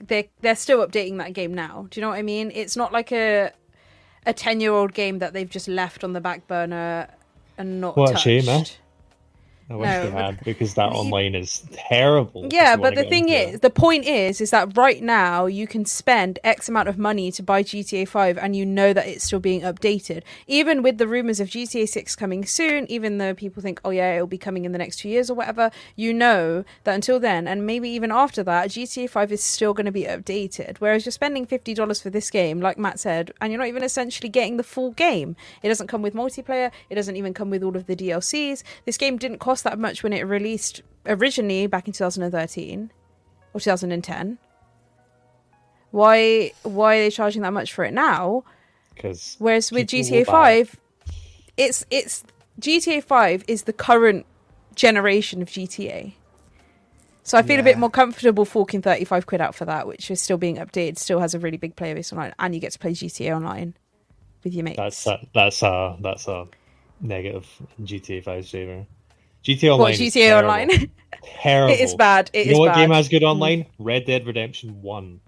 [0.08, 1.88] they they're still updating that game now.
[1.90, 2.52] Do you know what I mean?
[2.54, 3.52] It's not like a
[4.26, 7.08] a ten-year-old game that they've just left on the back burner
[7.58, 8.24] and not What a touched.
[8.24, 8.64] shame, eh?
[9.72, 12.48] I wish No, they had because that online is terrible.
[12.52, 13.62] Yeah, but the thing is, it.
[13.62, 17.44] the point is, is that right now you can spend X amount of money to
[17.44, 20.24] buy GTA 5 and you know that it's still being updated.
[20.48, 24.16] Even with the rumors of GTA 6 coming soon, even though people think, oh yeah,
[24.16, 27.48] it'll be coming in the next two years or whatever, you know that until then,
[27.48, 30.78] and maybe even after that, GTA 5 is still going to be updated.
[30.80, 34.30] Whereas you're spending $50 for this game, like Matt said, and you're not even essentially
[34.30, 35.36] getting the full game.
[35.62, 38.64] It doesn't come with multiplayer, it doesn't even come with all of the DLCs.
[38.86, 42.92] This game didn't cost that much when it released originally back in 2013
[43.54, 44.38] or 2010
[45.92, 48.44] why why are they charging that much for it now?
[48.94, 50.68] Because whereas with GTA will buy it.
[50.68, 50.80] 5
[51.58, 52.24] it's it's
[52.60, 54.26] GTA 5 is the current
[54.76, 56.14] generation of GTA
[57.24, 60.22] so I feel a bit more comfortable forking 35 quid out for that which is
[60.22, 62.80] still being updated still has a really big player base online and you get to
[62.80, 63.76] play GTA online
[64.44, 64.78] with your mates.
[64.78, 66.48] That's uh, uh, uh, a, that's a that's a
[67.02, 67.48] negative
[67.82, 68.86] GTA 5's favor.
[69.44, 69.80] GTA Online.
[69.80, 70.50] what is GTA terrible.
[70.52, 70.92] online
[71.24, 71.74] Terrible.
[71.74, 72.30] It is bad.
[72.34, 72.82] It you is know what bad.
[72.82, 73.28] game has good hmm.
[73.30, 73.66] online?
[73.78, 75.20] Red Dead Redemption One.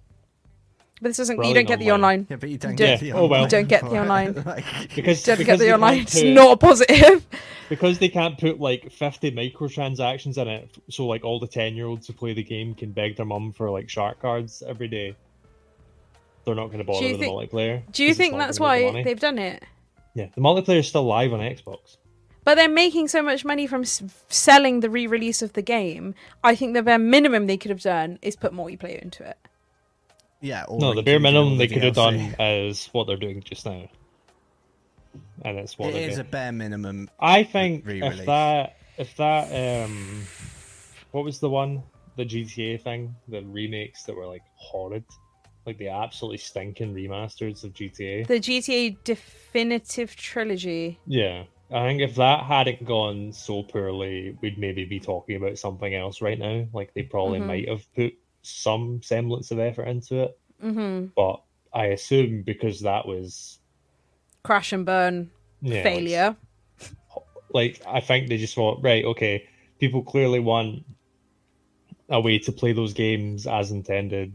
[1.02, 2.20] but this doesn't you don't get the online.
[2.22, 3.42] online Yeah, but you don't Don't- get the Yeah, oh well.
[3.42, 6.24] online you don't get the online Like, Because don't because get the online can't it's
[6.24, 7.26] not a positive
[7.70, 11.88] because they can't put like 50 microtransactions in it so like all the 10 year
[11.88, 15.16] olds who play the game can beg their mum for like shark cards every day
[16.44, 18.86] they're not going to bother with think- the multiplayer do you think that's gonna the
[18.92, 19.64] why they've done it
[20.16, 21.98] yeah the multiplayer is still live on xbox
[22.44, 26.16] But they're making so much money from s- selling the re-release of the game.
[26.44, 29.38] I think the bare minimum they could have done is put more multiplayer into it.
[30.42, 30.64] yeah.
[30.68, 33.42] or no the bare all minimum the they could have done is what they're doing
[33.44, 33.88] just now
[35.44, 37.10] and that's what It they're a bare minimum.
[37.20, 38.20] I think re-release.
[38.22, 40.24] if that if that um
[41.12, 41.84] what was the one
[42.18, 45.04] the GTA thing the remakes that were like horrid
[45.66, 51.00] like the absolutely stinking remasters of GTA The GTA Definitive Trilogy.
[51.06, 51.44] yeah
[51.74, 56.22] I think if that hadn't gone so poorly we'd maybe be talking about something else
[56.22, 57.46] right now like they probably Mhm.
[57.48, 61.42] might have put some semblance of effort into it hmm but
[61.74, 63.60] I assume because that was
[64.44, 65.32] Crash and burn
[65.62, 66.36] yeah, failure.
[67.54, 69.48] like I think they just thought, right, okay,
[69.80, 70.84] people clearly want
[72.10, 74.34] a way to play those games as intended.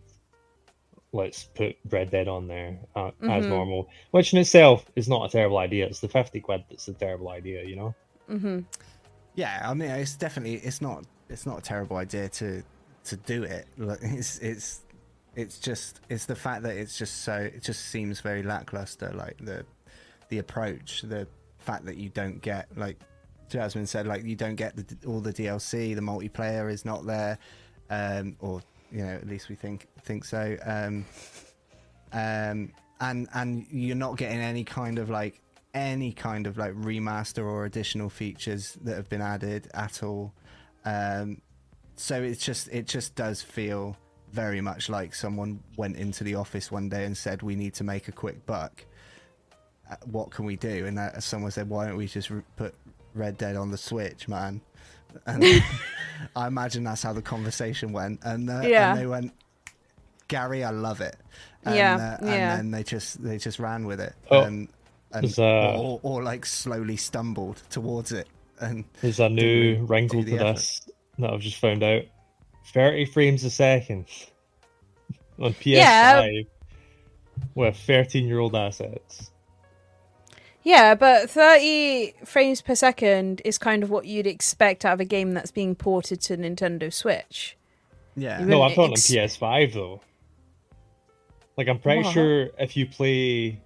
[1.16, 3.48] Let's put Red Dead on there uh, as Mhm.
[3.48, 5.86] normal, which in itself is not a terrible idea.
[5.86, 7.94] It's the fifty quid that's a terrible idea, you know.
[8.28, 8.60] hmm
[9.34, 12.62] Yeah, I mean, it's definitely it's not it's not a terrible idea to
[13.04, 13.66] to do it.
[13.76, 14.80] Like, It's it's
[15.34, 19.10] it's just it's the fact that it's just so it just seems very lackluster.
[19.14, 19.64] Like the
[20.28, 21.26] the approach, the
[21.58, 22.98] fact that you don't get like
[23.48, 27.38] Jasmine said, like you don't get the, all the DLC, the multiplayer is not there,
[27.90, 28.60] um, or
[28.92, 30.56] you know at least we think think so.
[30.64, 31.04] Um,
[32.12, 35.40] um, and and you're not getting any kind of like
[35.74, 40.32] any kind of like remaster or additional features that have been added at all.
[40.84, 41.42] Um,
[41.96, 43.96] so it's just it just does feel
[44.32, 47.84] very much like someone went into the office one day and said, "We need to
[47.84, 48.84] make a quick buck.
[49.90, 52.74] Uh, What can we do?" And uh, someone said, "Why don't we just re- put
[53.14, 54.60] Red Dead on the Switch, man?"
[55.26, 55.44] And
[56.34, 58.20] I imagine that's how the conversation went.
[58.24, 58.90] And, uh, Yeah.
[58.92, 59.32] and they went,
[60.28, 61.16] "Gary, I love it."
[61.64, 62.32] And, Yeah, uh, yeah.
[62.32, 64.14] And then they just they just ran with it.
[64.30, 64.68] Oh, and,
[65.12, 68.28] and there's a- or, or like slowly stumbled towards it.
[68.60, 70.54] And There's a new wrinkle do to effort.
[70.56, 72.02] this that I've just found out:
[72.72, 74.06] thirty frames a second
[75.38, 76.26] on PS5 Yeah.
[77.54, 79.30] with thirteen-year-old assets.
[80.66, 85.04] Yeah, but 30 frames per second is kind of what you'd expect out of a
[85.04, 87.56] game that's being ported to Nintendo Switch.
[88.16, 90.00] yeah, You No, I'm talking ex- on PS5 though.
[91.56, 92.12] Like I'm pretty What?
[92.12, 93.60] sure if you play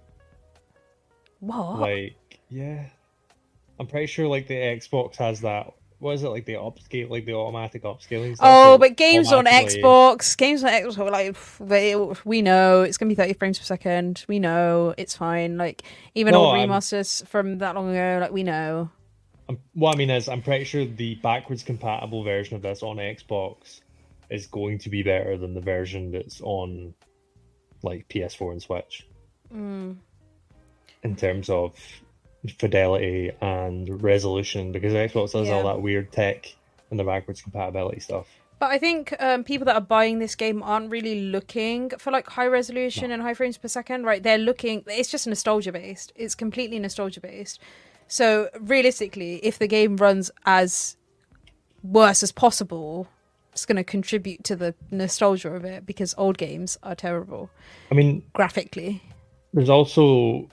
[1.39, 1.79] What?
[1.79, 2.15] like
[2.49, 2.85] yeah,
[3.79, 5.73] I'm pretty sure like the Xbox has that.
[6.01, 8.35] What is it like the upscale, like the automatic upscaling?
[8.35, 11.37] stuff Oh, but games on Xbox, games on Xbox, like
[11.69, 14.25] they, we know it's gonna be thirty frames per second.
[14.27, 15.57] We know it's fine.
[15.57, 15.83] Like
[16.15, 18.89] even No, old I'm- remasters from that long ago, like we know.
[19.47, 22.97] I'm, what I mean is, I'm pretty sure the backwards compatible version of this on
[22.97, 23.81] Xbox
[24.31, 26.93] is going to be better than the version that's on
[27.83, 29.05] like PS4 and Switch
[29.53, 29.97] Mm.
[31.03, 31.75] in terms of
[32.57, 36.53] fidelity and resolution because Xbox does all that weird tech
[36.89, 38.27] and the backwards compatibility stuff.
[38.59, 42.27] But I think um, people that are buying this game aren't really looking for like
[42.27, 44.21] high resolution and high frames per second, right?
[44.21, 44.83] They're looking.
[44.85, 46.13] It's just nostalgia based.
[46.15, 47.59] It's completely nostalgia based.
[48.07, 50.95] So realistically, if the game runs as
[51.81, 53.07] worse as possible,
[53.51, 57.49] it's going to contribute to the nostalgia of it because old games are terrible
[57.89, 59.01] I mean, graphically.
[59.53, 60.49] there's also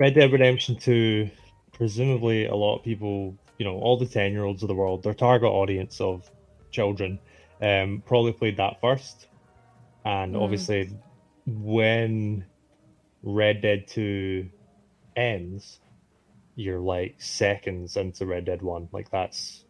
[0.00, 1.30] Red Dead Redemption 2,
[1.74, 5.02] presumably a lot of people, you know, all the 10 year olds of the world,
[5.02, 6.28] their target audience of
[6.70, 7.20] children,
[7.60, 9.26] um, probably played that first.
[10.06, 10.42] And Mm.
[10.42, 10.88] obviously,
[11.46, 12.46] when
[13.22, 14.48] Red Dead 2
[15.16, 15.80] ends,
[16.56, 18.88] you're like seconds into Red Dead 1.
[18.92, 19.66] Like, that's,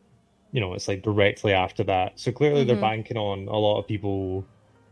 [0.53, 2.21] you know, it's like directly after that.
[2.21, 2.67] So clearly, Mhm.
[2.69, 4.45] they're banking on a lot of people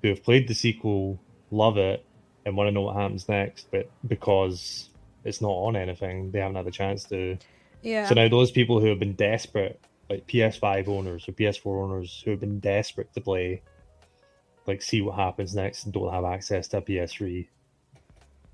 [0.02, 1.20] who have played the sequel,
[1.52, 2.04] love it,
[2.44, 3.68] and want to know what happens next.
[3.70, 4.90] But because
[5.24, 7.36] it's not on anything, they haven't had a chance to.
[7.82, 8.06] Yeah.
[8.08, 12.30] So now those people who have been desperate, like PS5 owners or PS4 owners who
[12.32, 13.62] have been desperate to play,
[14.66, 17.46] like see what happens next and don't have access to a PS3,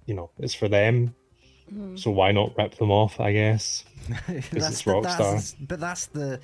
[0.07, 1.14] you know, it's for them.
[1.72, 1.98] Mhm.
[1.98, 3.18] So why not rip them off?
[3.20, 3.85] I guess
[4.27, 5.03] because That's it's the- Rockstar.
[5.18, 6.40] that's- but that's the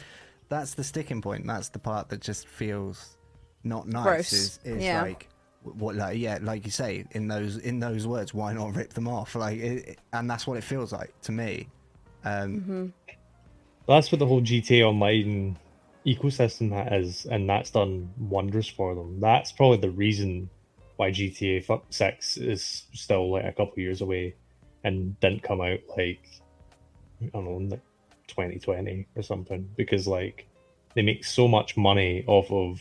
[0.48, 1.46] that's the sticking point.
[1.46, 3.16] That's the part that just feels
[3.62, 4.02] not nice.
[4.04, 4.32] Gross.
[4.32, 5.02] Is, is Yeah.
[5.02, 5.28] like
[5.62, 8.32] what like yeah, like you say in those in those words.
[8.32, 9.34] Why not rip them off?
[9.34, 11.68] Like, it, it- and that's what it feels like to me.
[12.24, 12.86] Um, Mm-hmm.
[13.88, 15.58] That's what the whole GTA Online
[16.06, 19.18] ecosystem ha- is, and that's done wonders for them.
[19.20, 20.48] That's probably the reason
[20.96, 24.34] why GTA fu- Six is still like a couple years away,
[24.84, 26.20] and didn't come out like
[27.22, 27.80] I don't know, in, like
[28.28, 30.46] 2020 or something, because like
[30.94, 32.80] they make so much money off of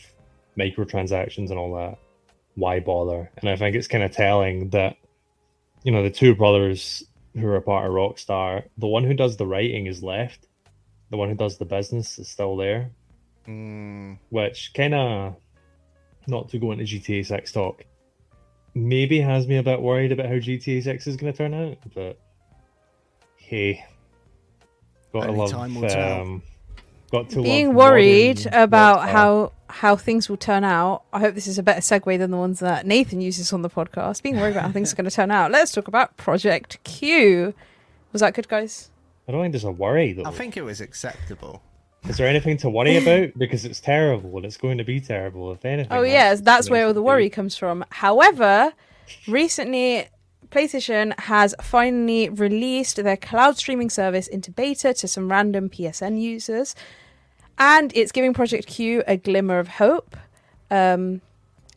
[0.56, 1.98] microtransactions and all that.
[2.60, 3.30] Why bother?
[3.38, 4.96] And I think it's kind of telling that
[5.82, 7.02] you know the two brothers
[7.34, 10.46] who are a part of Rockstar, the one who does the writing is left,
[11.10, 12.90] the one who does the business is still there,
[13.46, 15.36] mm, which kind of
[16.26, 17.84] not to go into GTA 6 talk,
[18.74, 21.78] maybe has me a bit worried about how GTA 6 is going to turn out.
[21.94, 22.18] But
[23.36, 23.84] hey,
[25.12, 25.50] got to Only love.
[25.50, 26.20] time will tell.
[26.20, 26.42] Um,
[27.10, 31.02] got to Being love worried about how how things will turn out.
[31.12, 33.70] I hope this is a better segue than the ones that Nathan uses on the
[33.70, 34.22] podcast.
[34.22, 35.50] Being worried about how things are going to turn out.
[35.50, 37.54] Let's talk about Project Q.
[38.12, 38.90] Was that good, guys?
[39.28, 40.24] I don't think there's a worry though.
[40.24, 41.62] I think it was acceptable.
[42.08, 43.30] Is there anything to worry about?
[43.38, 45.52] Because it's terrible and it's going to be terrible.
[45.52, 45.92] If anything.
[45.96, 47.84] Oh yes, that's where all the worry comes from.
[47.90, 48.72] However,
[49.28, 50.08] recently
[50.50, 56.74] PlayStation has finally released their cloud streaming service into beta to some random PSN users,
[57.60, 60.16] and it's giving Project Q a glimmer of hope.
[60.70, 61.20] Um,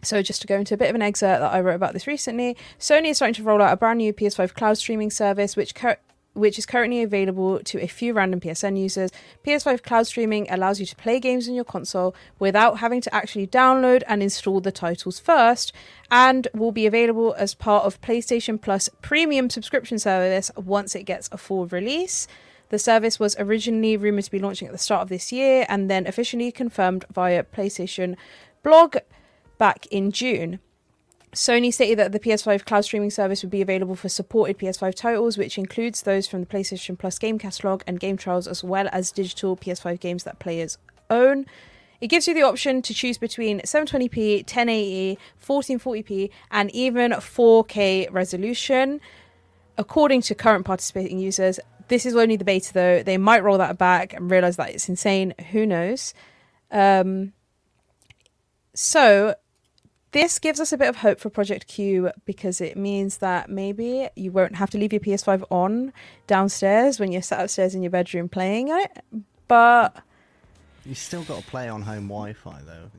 [0.01, 2.07] so, just to go into a bit of an excerpt that I wrote about this
[2.07, 5.75] recently, Sony is starting to roll out a brand new PS5 cloud streaming service, which
[5.75, 5.97] cur-
[6.33, 9.11] which is currently available to a few random PSN users.
[9.45, 13.45] PS5 cloud streaming allows you to play games on your console without having to actually
[13.45, 15.73] download and install the titles first,
[16.09, 21.29] and will be available as part of PlayStation Plus premium subscription service once it gets
[21.31, 22.27] a full release.
[22.73, 25.91] The service was originally rumored to be launching at the start of this year and
[25.91, 28.15] then officially confirmed via PlayStation
[28.63, 28.97] blog
[29.59, 30.57] back in June.
[31.35, 35.37] Sony stated that the PS5 cloud streaming service would be available for supported PS5 titles,
[35.37, 39.11] which includes those from the PlayStation Plus game catalog and game trials, as well as
[39.11, 40.79] digital PS5 games that players
[41.11, 41.45] own.
[42.01, 48.99] It gives you the option to choose between 720p, 1080, 1440p, and even 4K resolution.
[49.75, 51.59] According to current participating users,
[51.93, 53.03] this is only the beta though.
[53.03, 55.35] They might roll that back and realize that it's insane.
[55.51, 56.15] Who knows?
[56.71, 57.33] Um,
[58.73, 59.35] so
[60.11, 64.09] this gives us a bit of hope for Project Q because it means that maybe
[64.15, 65.93] you won't have to leave your PS5 on
[66.25, 69.03] downstairs when you're sat upstairs in your bedroom playing it.
[69.47, 69.95] But
[70.85, 72.89] You still got to play on home Wi-Fi though,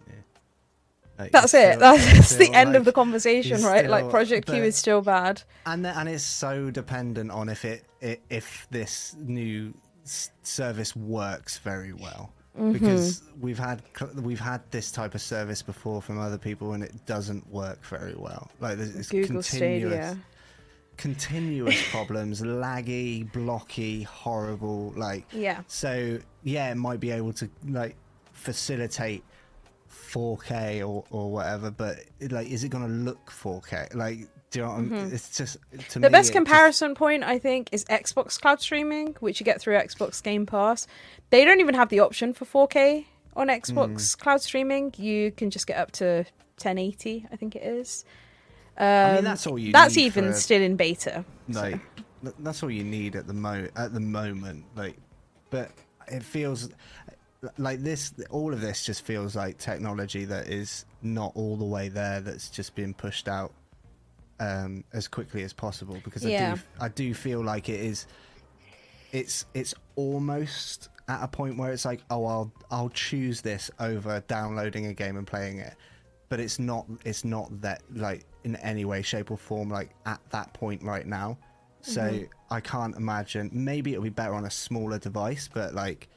[1.16, 1.78] that's it.
[1.84, 3.88] That's, the end of the conversation, right?
[3.88, 5.42] Like still- Project Q is still bad.
[5.66, 9.72] and th- and it's so dependent on if it, i if this new
[10.04, 12.72] s- service works very well Mhm.
[12.72, 13.82] because we've had
[14.16, 18.14] we've had this type of service before from other people and it doesn't work very
[18.16, 20.18] well like there's it's Google continuous Stadia.
[20.96, 25.62] continuous problems laggy blocky horrible like Yeah.
[25.66, 27.96] so yeah it might be able to like
[28.32, 29.24] facilitate
[29.94, 31.98] 4K or, or whatever, but
[32.30, 33.94] like, is it going to look 4K?
[33.94, 35.12] Like, do you know Mhm.
[35.12, 35.56] It's just
[35.88, 39.60] to the me, best comparison point, I think, is Xbox cloud streaming, which you get
[39.60, 40.86] through Xbox Game Pass.
[41.30, 44.18] They don't even have the option for 4K on Xbox Mm.
[44.18, 44.94] cloud streaming.
[44.96, 46.24] You can just get up to
[46.58, 48.04] 1080, I think it is.
[48.76, 51.24] Um, I mean, that's all you That's even for- still in beta.
[51.48, 51.80] Just, like,
[52.22, 54.64] th- that's all you need at the mo at the moment.
[54.76, 54.96] Like,
[55.50, 55.70] but
[56.08, 56.68] it feels
[57.58, 58.12] like this.
[58.30, 62.20] All of this just feels like technology that is not all the way there.
[62.20, 63.52] That's just being pushed out
[64.40, 66.52] um, as quickly as possible because Yeah.
[66.52, 68.06] I do I do feel like it is
[69.12, 74.22] it's it's almost at a point where it's like oh I'll I'll choose this over
[74.26, 75.74] downloading a game and playing it
[76.28, 80.20] but it's not it's not that like in any way shape or form like at
[80.30, 81.38] that point right now
[81.82, 82.28] So Mhm.
[82.50, 83.50] I can't imagine.
[83.52, 86.08] Maybe it'll be better on a smaller device, but like,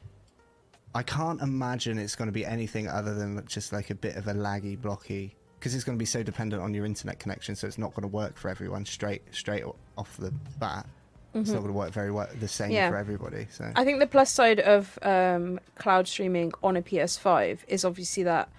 [0.97, 4.27] I can't imagine it's going to be anything other than just like a bit of
[4.27, 5.35] a laggy, blocky.
[5.59, 8.01] Because it's going to be so dependent on your internet connection, so it's not going
[8.01, 9.63] to work for everyone straight straight
[9.95, 10.87] off the bat.
[11.35, 11.53] It's Mhm.
[11.53, 12.89] not going to work very well the same Yeah.
[12.89, 13.45] for everybody.
[13.51, 18.23] So I think the plus side of um, cloud streaming on a PS5 is obviously
[18.23, 18.49] that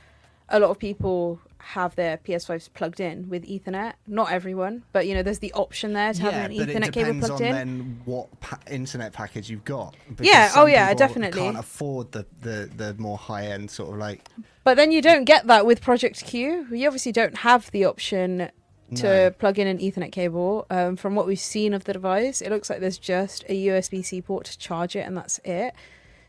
[0.48, 3.94] a lot of people have their PS5s plugged in with Ethernet.
[4.06, 6.92] Not everyone, but you know, there's the option there to have an but it Ethernet
[6.92, 7.54] cable depends plugged on in.
[7.54, 9.96] then what pa- internet package you've got.
[10.20, 11.40] Yeah, oh yeah, definitely.
[11.42, 14.26] Can't afford the, the, the more high end sort of like.
[14.64, 16.66] But then you don't get that with Project Q.
[16.70, 18.50] You obviously don't have the option
[18.94, 19.30] to No.
[19.30, 20.66] plug in an Ethernet cable.
[20.70, 24.04] Um, from what we've seen of the device, it looks like there's just a USB
[24.04, 25.74] C port to charge it, and that's it.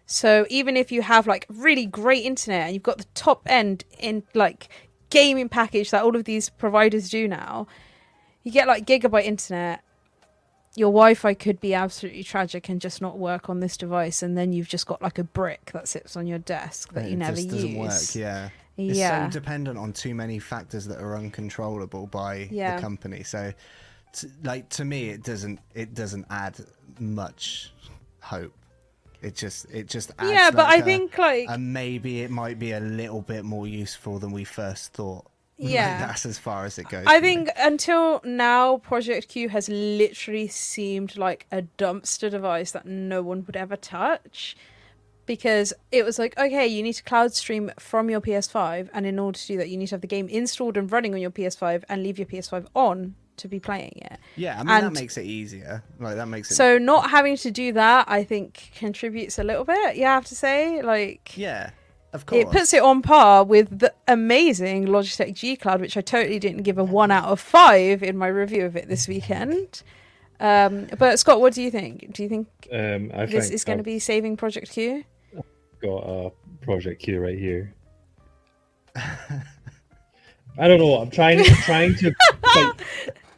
[0.06, 3.84] So even if you have like really great internet and you've got the top end
[4.00, 4.68] in like
[5.10, 7.68] gaming package that all of these providers do now,
[8.44, 9.82] you get like gigabyte internet.
[10.76, 14.54] Your Wi-Fi could be absolutely tragic and just not work on this device, and then
[14.54, 17.36] you've just got like a brick that sits on your desk that it you never
[17.36, 17.54] just use.
[17.56, 18.16] doesn't work.
[18.16, 18.50] Yeah.
[18.78, 19.28] It's Yeah.
[19.30, 22.76] so dependent on too many factors that are uncontrollable by Yeah.
[22.76, 23.24] the company.
[23.24, 23.52] So,
[24.14, 26.56] t- like to me, it doesn't it doesn't add
[27.00, 27.74] much
[28.22, 28.54] hope.
[29.22, 32.32] It just it just adds Yeah, but like I a- think, like- a maybe it
[32.32, 35.26] might be a little bit more useful than we first thought.
[35.62, 36.00] Like, Yeah.
[36.08, 37.04] that's as far as it goes.
[37.06, 37.28] I for me.
[37.36, 43.44] think until now, Project Q has literally seemed like a dumpster device that no one
[43.46, 44.56] would ever touch.
[45.26, 49.20] Because it was like, okay, you need to cloud stream from your PS5, and in
[49.20, 51.30] order to do that, you need to have the game installed and running on your
[51.30, 54.18] PS5 and leave your PS5 on to be playing it.
[54.36, 55.84] Yeah, I mean And- that makes it easier.
[56.00, 59.66] Like that makes it So not having to do that, I think, contributes a little
[59.66, 59.96] bit.
[59.98, 61.72] You have to say, like, Yeah,
[62.14, 62.42] of course.
[62.44, 66.64] it puts it on par with the amazing Logitech G Cloud, which I totally didn't
[66.64, 69.84] give a one out of five in my review of it this weekend.
[70.42, 72.14] Um, but Scott, what do you think?
[72.14, 75.04] Do you think Um, I this think is going to be saving Project Q?
[75.82, 77.74] got a project Q right here.
[78.96, 80.96] I don't know.
[80.96, 82.72] I'm trying trying to bite,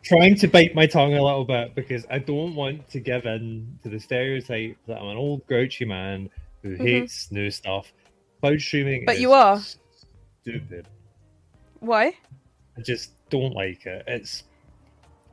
[0.04, 3.78] trying to bite my tongue a little bit because I don't want to give in
[3.84, 6.30] to the stereotype that I'm an old grouchy man
[6.64, 6.82] who Mhm.
[6.82, 7.92] hates new stuff.
[8.42, 9.60] Cloud streaming, But is you are.
[10.42, 10.88] stupid.
[11.80, 12.14] Why?
[12.78, 14.04] I just don't like it.
[14.08, 14.44] It's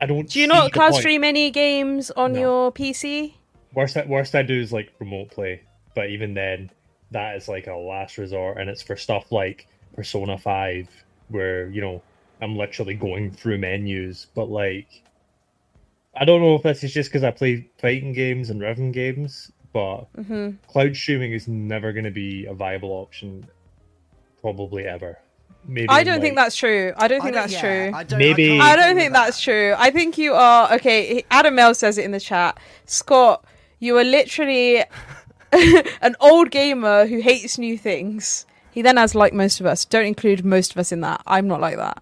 [0.01, 0.29] I don't.
[0.29, 1.01] Do you not cloud point.
[1.01, 2.39] stream any games on No.
[2.39, 3.33] your PC?
[3.73, 5.61] Worst I, worst I do is like remote play,
[5.93, 6.71] but even then,
[7.11, 10.87] that is like a last resort, and it's for stuff like Persona Five,
[11.27, 12.01] where you know
[12.41, 14.27] I'm literally going through menus.
[14.35, 14.87] But like,
[16.15, 19.51] I don't know if this is just because I play fighting games and rhythm games,
[19.73, 20.57] but Mhm.
[20.67, 23.45] cloud streaming is never going to be a viable option,
[24.41, 25.17] probably ever.
[25.67, 26.93] Maybe I don't think that's true.
[26.97, 27.91] I don't think don't- that's yeah, true.
[27.97, 29.75] I don't- Maybe- I don't think that's true.
[29.77, 31.23] I think you are okay.
[31.29, 32.57] Adam Mel says it in the chat.
[32.85, 33.43] Scott,
[33.79, 34.83] you are literally
[36.01, 38.45] an old gamer who hates new things.
[38.71, 39.83] He then has like most of us.
[39.83, 41.21] Don't include most of us in that.
[41.27, 42.01] I'm not like that.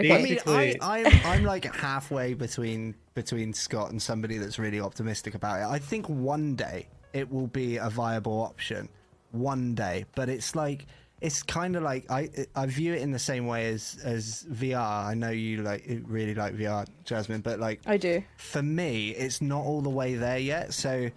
[0.00, 0.12] Okay.
[0.12, 5.34] I mean, I, I'm, I'm like halfway between between Scott and somebody that's really optimistic
[5.34, 5.72] about it.
[5.72, 8.88] I think one day it will be a viable option.
[9.32, 10.86] One day, but it's like
[11.20, 15.06] it's kind of like I I view it in the same way as as VR.
[15.06, 18.22] I know you like really like VR, Jasmine, but like I do.
[18.36, 20.72] for me, it's not all the way there yet.
[20.72, 21.10] So,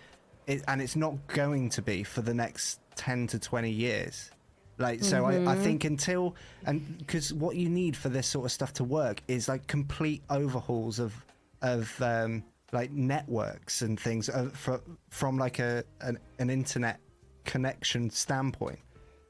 [0.45, 4.29] it, and it's not going to be for the next ten to twenty years.
[4.77, 5.63] Like, so I, I Mhm.
[5.63, 9.47] think until and because what you need for this sort of stuff to work is
[9.47, 11.13] like complete overhauls of
[11.61, 16.99] of um, like networks and things uh, fro- from like a an, an internet
[17.45, 18.79] connection standpoint.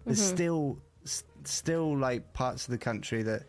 [0.05, 0.33] There's Mhm.
[0.33, 3.43] still s- still like parts of the country that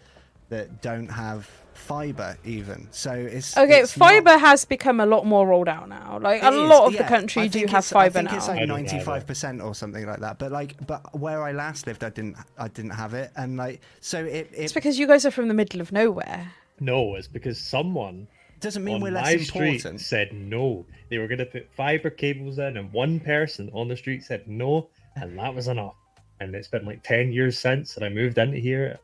[0.48, 2.86] that don't have fiber even.
[2.92, 6.18] So it's Okay, it's not- fiber has become a lot more rolled out now.
[6.22, 8.36] Like a it is, lot of the country do have it's- fiber I think now.
[8.36, 8.90] it's I like don't have it.
[8.92, 10.38] ninety five percent or something like that.
[10.38, 13.80] But like, but where I last lived, I didn't, I didn't have it, and like,
[14.00, 16.52] so it, it it's because you guys are from the middle of nowhere.
[16.80, 18.28] No, it's because someone
[18.60, 20.00] doesn't mean on we're less my street important.
[20.00, 20.86] said no.
[21.10, 24.46] They were going to put fiber cables in, and one person on the street said
[24.48, 25.94] no, and that was enough.
[26.40, 28.98] And it's been like 10 years since, and I moved into here.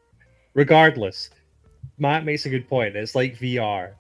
[0.55, 1.31] Regardless,
[1.99, 2.97] Matt makes a good point.
[2.97, 3.93] It's like VR,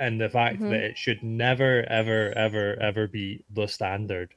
[0.00, 0.70] and the fact Mhm.
[0.70, 4.34] that it should never, ever, ever, ever be the standard.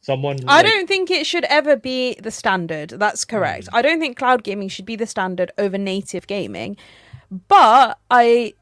[0.00, 0.38] Someone.
[0.48, 2.90] I like- don't think it should ever be the standard.
[2.90, 3.68] That's correct.
[3.72, 6.76] I don't think cloud gaming should be the standard over native gaming.
[7.30, 8.54] But I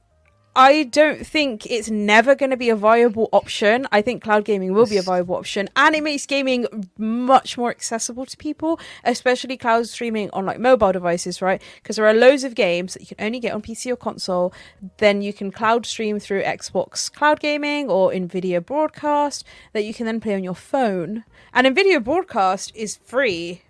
[0.61, 3.89] I don't think it's never going to be a viable option.
[3.91, 6.67] I think cloud gaming will be a viable option, and it makes gaming
[6.99, 11.63] much more accessible to people, especially cloud streaming on like mobile devices, right?
[11.77, 14.53] Because there are loads of games that you can only get on PC or console.
[14.99, 20.05] Then you can cloud stream through Xbox Cloud Gaming or Nvidia Broadcast that you can
[20.05, 21.25] then play on your phone.
[21.55, 23.63] And Nvidia Broadcast is free.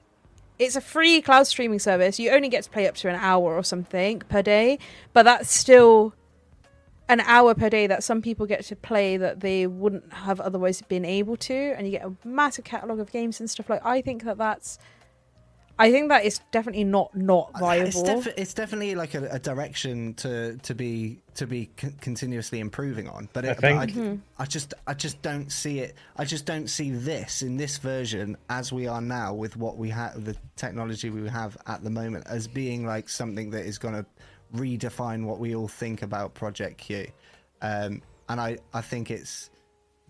[0.58, 2.18] It's a free cloud streaming service.
[2.18, 4.80] You only get to play up to an hour or something per day,
[5.12, 6.14] but that's still
[7.10, 10.80] an hour per day that some people get to play that they wouldn't have otherwise
[10.82, 14.00] been able to and you get a massive catalog of games and stuff like i
[14.00, 14.78] think that that's
[15.78, 19.38] i think that is definitely not not viable It's, def- it's definitely like a, a
[19.38, 23.28] direction to to be to be c- continuously improving on.
[23.32, 24.14] But, I think- but I, Mm-hmm.
[24.38, 25.94] I just I just don't see it.
[26.16, 29.88] I just don't see this in this version as we are now with what we
[29.90, 33.94] have, the technology we have at the moment, as being like something that is going
[33.94, 34.04] to
[34.54, 37.06] redefine what we all think about Project Q.
[37.62, 39.50] Um, and I I think it's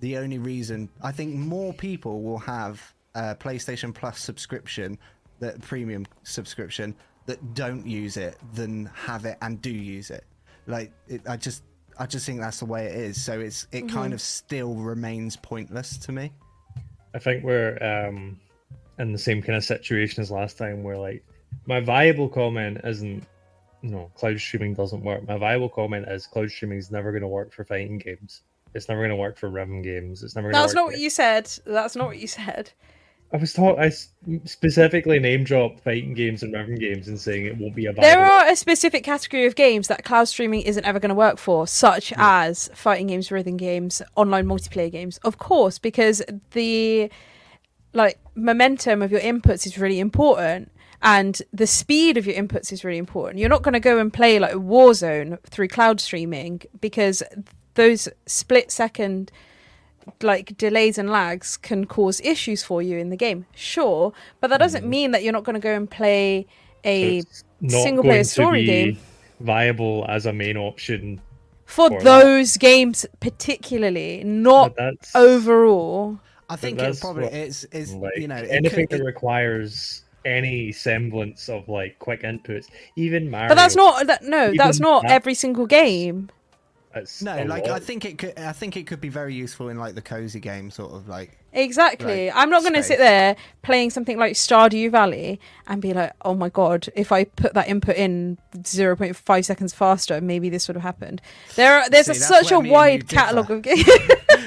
[0.00, 4.98] the only reason I think more people will have a PlayStation Plus subscription,
[5.40, 6.94] that premium subscription
[7.26, 10.24] that don't use it than have it and do use it.
[10.66, 11.64] Like it, I just
[11.98, 13.22] I just think that's the way it is.
[13.22, 14.14] So it's it kind Mhm.
[14.14, 16.32] of still remains pointless to me.
[17.12, 18.38] I think we're um,
[18.98, 21.24] in the same kind of situation as last time, where like
[21.66, 23.26] my viable comment isn't,
[23.82, 25.26] no, cloud streaming doesn't work.
[25.26, 28.42] My viable comment is cloud streaming is never going to work for fighting games.
[28.74, 30.22] It's never going to work for rhythm games.
[30.22, 30.50] It's never.
[30.50, 32.72] Gonna that's work not what you said that's not what you said
[33.32, 33.78] I was taught.
[33.78, 33.90] I
[34.44, 38.24] specifically name dropped fighting games and rhythm games and saying it won't be a there
[38.24, 41.66] are a specific category of games that cloud streaming isn't ever going to work for
[41.66, 46.22] such as fighting games rhythm games online multiplayer games of course because
[46.52, 47.08] the
[47.92, 50.70] like momentum of your inputs is really important
[51.02, 53.38] and the speed of your inputs is really important.
[53.38, 57.22] You're not going to go and play like a warzone through cloud streaming because
[57.74, 59.32] those split second
[60.22, 63.46] like delays and lags can cause issues for you in the game.
[63.54, 64.88] Sure but that doesn't mm.
[64.88, 66.46] mean that you're not going to go and play
[66.84, 68.98] a It's single player story game.
[69.40, 71.20] viable as a main option
[71.66, 72.02] for that.
[72.02, 74.74] those games particularly not
[75.14, 76.18] overall.
[76.48, 79.04] I think But it that's probably what- is is like you know anything could- that
[79.04, 82.66] requires any semblance of like quick inputs,
[82.96, 83.48] even Mario.
[83.48, 86.30] but that's not that no that's not that- every single game
[87.22, 88.36] no, a like I think it could.
[88.38, 91.38] I think it could be very useful in like the cozy game sort of like.
[91.52, 92.26] Exactly.
[92.26, 96.12] Like, I'm not going to sit there playing something like Stardew Valley and be like,
[96.22, 100.76] "Oh my god, if I put that input in 0.5 seconds faster, maybe this would
[100.76, 101.22] have happened."
[101.54, 103.84] There, are, there's See, a, such a me and you wide catalog of games.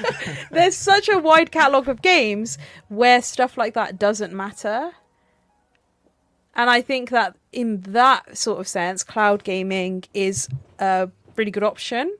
[0.50, 2.58] there's such a wide catalog of games
[2.88, 4.92] where stuff like that doesn't matter.
[6.56, 10.48] And I think that in that sort of sense, cloud gaming is
[10.78, 12.16] a really good option.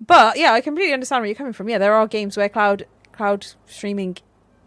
[0.00, 1.68] But yeah, I completely understand where you're coming from.
[1.68, 4.18] Yeah, there are games where cloud cloud streaming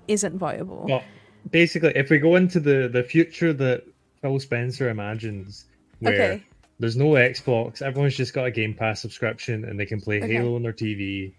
[0.08, 0.86] isn't viable.
[0.88, 1.04] Well,
[1.52, 3.84] basically, if we go into the the future that
[4.22, 5.66] Phil Spencer imagines,
[6.00, 6.44] where Okay.
[6.80, 10.34] there's no Xbox, everyone's just got a Game Pass subscription and they can play Okay.
[10.34, 11.34] Halo on their TV.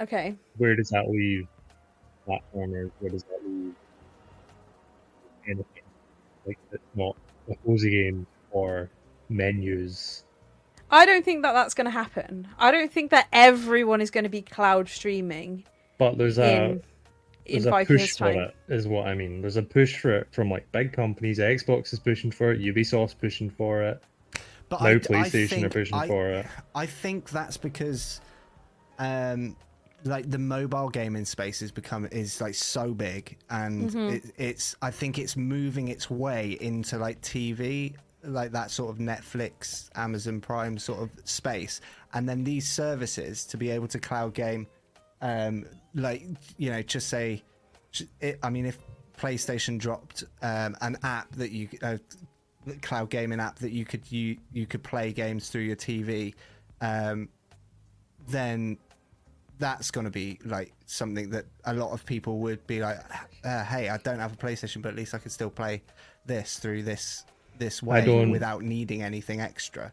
[0.00, 0.34] Okay.
[0.56, 1.46] Where does that leave
[2.26, 2.90] platformers?
[2.98, 3.74] Where does that leave
[5.46, 5.85] anything
[6.46, 7.16] like it's not
[7.50, 8.90] a cozy game or
[9.28, 10.24] menus?
[10.90, 12.48] I don't think that that's going to happen.
[12.58, 15.64] I don't think that everyone is going to be cloud streaming.
[15.98, 16.82] But there's a in, in
[17.46, 18.38] there's a five push years' for time.
[18.38, 19.40] it, is what I mean.
[19.40, 21.38] There's a push for it from like big companies.
[21.38, 22.60] Xbox is pushing for it.
[22.60, 24.02] Ubisoft's pushing for it.
[24.68, 26.46] But now I, I PlayStation think, are pushing I, for it.
[26.74, 28.20] I think that's because,
[28.98, 29.56] um,
[30.06, 34.10] like the mobile gaming space has become is like so big, and Mhm.
[34.10, 38.98] it, it's I think it's moving its way into like TV, like that sort of
[38.98, 41.80] Netflix, Amazon Prime sort of space,
[42.14, 44.66] and then these services to be able to cloud game,
[45.22, 46.22] um, like
[46.56, 47.42] you know, just say,
[48.20, 48.78] it, I mean, if
[49.18, 51.98] PlayStation dropped um, an app that you uh,
[52.82, 56.34] cloud gaming app that you could you you could play games through your TV,
[56.80, 57.28] um,
[58.28, 58.76] then
[59.58, 62.98] that's going to be like something that a lot of people would be like,
[63.44, 65.82] uh, "Hey, I don't have a PlayStation, but at least I can still play
[66.26, 67.24] this through this
[67.58, 68.00] this way
[68.30, 69.92] without needing anything extra."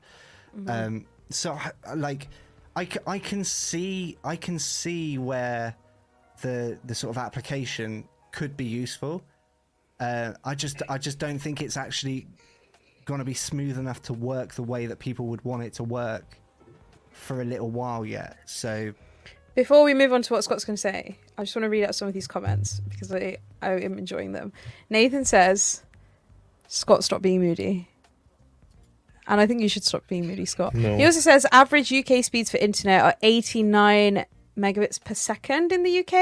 [0.67, 2.27] Um, so, I- like,
[2.75, 5.75] I, c- I can see I can see where
[6.41, 9.23] the the sort of application could be useful.
[9.99, 12.27] Uh, I just I just don't think it's actually
[13.05, 15.83] going to be smooth enough to work the way that people would want it to
[15.83, 16.37] work
[17.11, 18.37] for a little while yet.
[18.45, 18.93] So
[19.55, 21.83] Before we move on to what Scott's going to say, I just want to read
[21.83, 24.51] out some of these comments because I, I am enjoying them.
[24.89, 25.83] Nathan says,
[26.67, 27.87] Scott, stop being moody.
[29.27, 30.73] And I think you should stop being moody, Scott.
[30.73, 30.97] No.
[30.97, 34.25] He also says average UK speeds for internet are 89
[34.57, 36.13] megabits per second in the UK.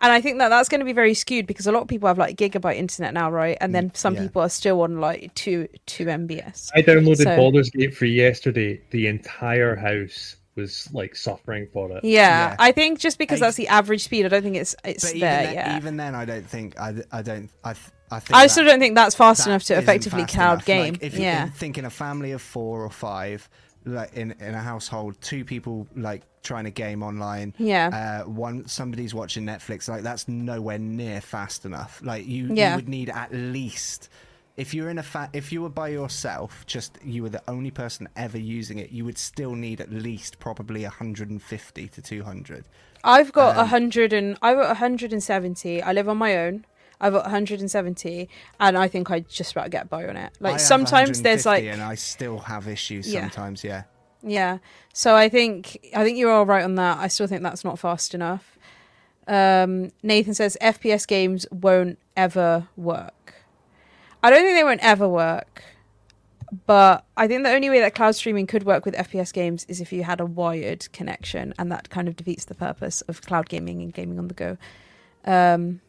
[0.00, 2.08] And I think that that's going to be very skewed because a lot of people
[2.08, 3.56] have like gigabyte internet now, right?
[3.60, 4.22] And then mm, some yeah.
[4.22, 6.70] people are still on like 2 2 MBS.
[6.74, 8.80] I downloaded So- Baldur's Gate 3 yesterday.
[8.90, 12.04] The entire house was like suffering for it.
[12.04, 15.04] Yeah, I think just because Ex- that's the average speed, I don't think it's it's
[15.04, 15.42] But even there.
[15.44, 18.42] then, yeah, even then, I don't think I, I don't I th- I think I
[18.42, 20.64] that- still don't think that's fast that enough to effectively fast cloud enough.
[20.66, 20.92] game.
[20.94, 23.48] Like, if yeah, you're thinking a family of four or five,
[23.86, 27.54] like in in a household, two people like trying to game online.
[27.58, 28.22] Yeah.
[28.24, 29.88] Uh, one somebody's watching Netflix.
[29.88, 32.00] Like that's nowhere near fast enough.
[32.04, 32.70] Like you, Yeah.
[32.70, 34.08] you would need at least.
[34.56, 37.70] If you're in a fa- if you were by yourself, just you were the only
[37.70, 42.64] person ever using it, you would still need at least probably 150 to 200.
[43.02, 45.82] I've got a Um, hundred and I've got hundred and seventy.
[45.82, 46.66] I live on my own.
[47.00, 48.28] I've got 170,
[48.60, 50.32] and I think I just about get by on it.
[50.40, 53.22] I Like have sometimes there's 150 like and I still have issues Yeah.
[53.22, 53.64] sometimes.
[53.64, 53.84] Yeah.
[54.22, 54.58] Yeah.
[54.92, 56.98] So I think I think you're all right on that.
[56.98, 58.56] I still think that's not fast enough.
[59.26, 63.14] Um, Nathan says FPS games won't ever work.
[64.22, 65.62] I don't think they won't ever work,
[66.66, 69.80] but I think the only way that cloud streaming could work with FPS games is
[69.80, 73.48] if you had a wired connection, and that kind of defeats the purpose of cloud
[73.48, 74.56] gaming and gaming on the go.
[75.24, 75.80] Um,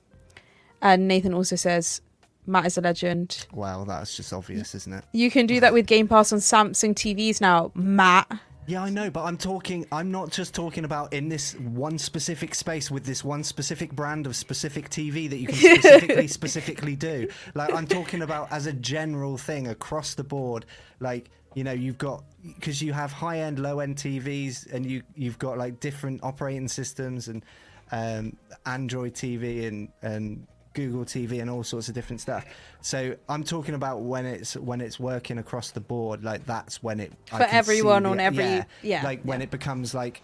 [0.81, 2.01] and Nathan also says
[2.45, 3.47] Matt is a legend.
[3.53, 5.03] Well, that's just obvious, isn't it?
[5.13, 8.31] You can do that with Game Pass on Samsung TVs now, Matt.
[8.66, 9.86] Yeah, I know, but I'm talking.
[9.91, 14.26] I'm not just talking about in this one specific space with this one specific brand
[14.26, 17.28] of specific TV that you can specifically specifically do.
[17.55, 20.66] Like I'm talking about as a general thing across the board.
[21.01, 22.24] Like you know, you've got
[22.55, 26.70] because you have high end, low end TVs, and you you've got like different operating
[26.70, 27.43] systems and
[27.91, 32.45] um, Android TV and and Google TV and all sorts of different stuff.
[32.82, 36.99] So I'm talking about when it's when it's working across the board, like that's when
[36.99, 40.21] it I For everyone the- on every- yeah, yeah, like when it becomes like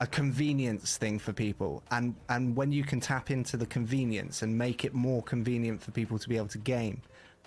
[0.00, 4.56] a convenience thing for people, and and when you can tap into the convenience and
[4.56, 7.02] make it more convenient for people to be able to game,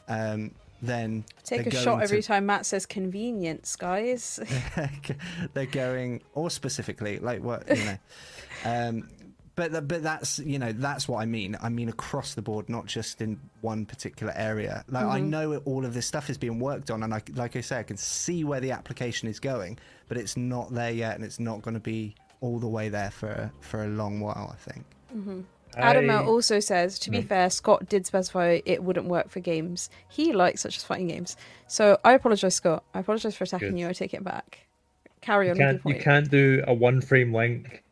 [0.07, 4.39] um, then Take a shot every to- time Matt says convenience, guys.
[5.53, 7.97] they're going or specifically like what you know
[8.65, 9.09] um
[9.55, 12.67] but th- but that's you know that's what i mean i mean across the board
[12.69, 15.29] not just in one particular area like i Mhm.
[15.29, 17.83] know all of this stuff is being worked on and i like i say i
[17.83, 19.77] can see where the application is going
[20.07, 23.11] but it's not there yet and it's not going to be all the way there
[23.11, 25.41] for for a long while i think hmm
[25.75, 27.23] Adam I- also says, to be No.
[27.23, 31.35] fair, Scott did specify it wouldn't work for games he likes, such as fighting games.
[31.67, 32.83] So I apologise, Scott.
[32.93, 33.79] I apologise for attacking Good.
[33.79, 33.87] you.
[33.89, 34.67] I take it back.
[35.21, 35.55] Carry on.
[35.55, 37.82] You can't, you can't do a one frame link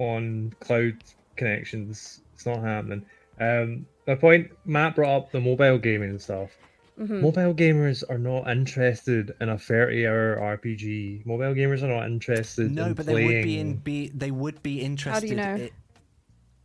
[0.00, 0.96] on cloud
[1.36, 2.22] connections.
[2.34, 3.04] It's not happening.
[3.38, 6.50] Um, my point, Matt brought up the mobile gaming and stuff.
[6.98, 7.20] Mhm.
[7.22, 11.24] Mobile gamers are not interested in a 30 hour RPG.
[11.24, 13.28] Mobile gamers are not interested no in but playing.
[13.28, 15.64] they would be in be they would be interested How know?
[15.64, 15.70] i-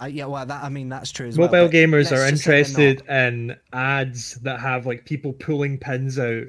[0.03, 2.43] uh, yeah well that i mean that's true as Mobile well but gamers are just
[2.43, 2.79] say they're not.
[2.81, 6.47] interested in ads that have like people pulling pins out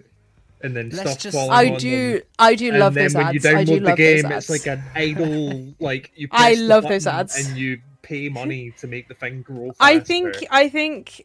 [0.66, 2.22] and then Let's stuff just- falling I do- them.
[2.38, 3.34] I do and love then those when ads.
[3.44, 6.28] you I download do the love those game, it's like an idle like you.
[6.30, 7.36] I love those ads.
[7.48, 9.68] and you pay money to make the thing grow.
[9.72, 9.76] Faster.
[9.80, 11.24] I think I think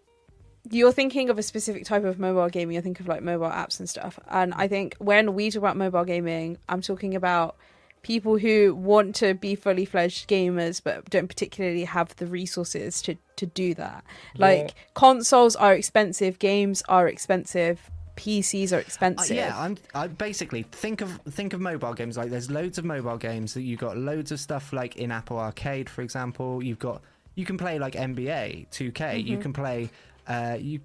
[0.70, 2.76] you're thinking of a specific type of mobile gaming.
[2.76, 4.20] You think of like mobile apps and stuff.
[4.30, 7.56] And I think when we talk about mobile gaming, I'm talking about
[8.04, 13.16] people who want to be fully fledged gamers but don't particularly have the resources to
[13.36, 14.04] to do that.
[14.38, 14.84] Like Yeah.
[14.96, 17.90] consoles are expensive, games are expensive,
[18.22, 19.36] PCs are Uh, expensive.
[19.36, 19.78] yeah, I'm.
[19.96, 23.64] I basically think of think of mobile games like there's loads of mobile games that
[23.64, 26.64] you've got loads of stuff like in Apple Arcade, for example.
[26.64, 27.02] You've got
[27.36, 29.18] you can play like NBA 2K.
[29.24, 29.42] You Mhm.
[29.42, 29.90] can play.
[30.28, 30.80] Uh, you,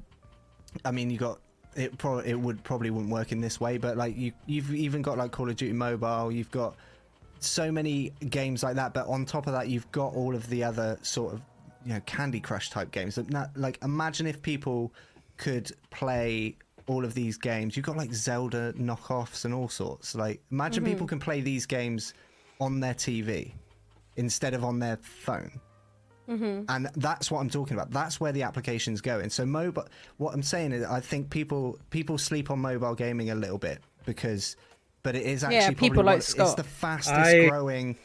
[0.84, 1.38] I mean, you got
[1.74, 1.98] it.
[1.98, 5.18] Pro- it would probably wouldn't work in this way, but like you, you've even got
[5.18, 6.32] like Call of Duty Mobile.
[6.32, 6.74] You've got
[7.40, 8.94] so many games like that.
[8.94, 11.42] But on top of that, you've got all of the other sort of
[11.84, 13.18] you know Candy Crush type games.
[13.56, 14.92] Like imagine if people
[15.36, 16.56] could play
[16.86, 17.76] all of these games.
[17.76, 20.14] You've got like Zelda knockoffs and all sorts.
[20.14, 20.88] Like imagine Mhm.
[20.88, 22.14] people can play these games
[22.60, 23.52] on their TV
[24.16, 25.60] instead of on their phone.
[26.28, 26.64] Mm-hmm.
[26.68, 27.90] And that's what I'm talking about.
[27.92, 29.30] That's where the application's going.
[29.30, 29.86] So mobile.
[30.16, 33.82] What I'm saying is, I think people people sleep on mobile gaming a little bit
[34.04, 34.56] because,
[35.02, 37.96] but it is actually Yeah, probably people like one- it's the fastest I- growing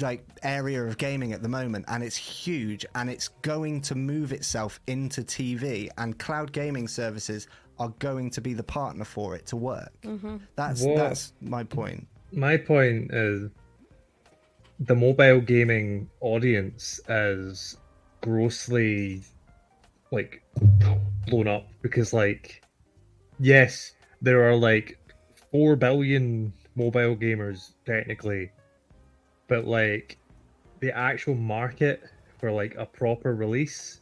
[0.00, 4.30] like area of gaming at the moment, and it's huge, and it's going to move
[4.30, 7.48] itself into TV, and cloud gaming services
[7.78, 9.92] are going to be the partner for it to work.
[10.02, 10.36] Mm-hmm.
[10.54, 12.06] That's What- that's my point.
[12.32, 13.50] my point is
[14.80, 17.76] the mobile gaming audience is
[18.20, 19.22] grossly
[20.10, 20.42] like
[21.26, 22.62] blown up because like
[23.38, 24.98] yes there are like
[25.50, 28.50] four billion mobile gamers technically,
[29.48, 30.18] but like
[30.80, 32.02] the actual market
[32.38, 34.00] for like a proper release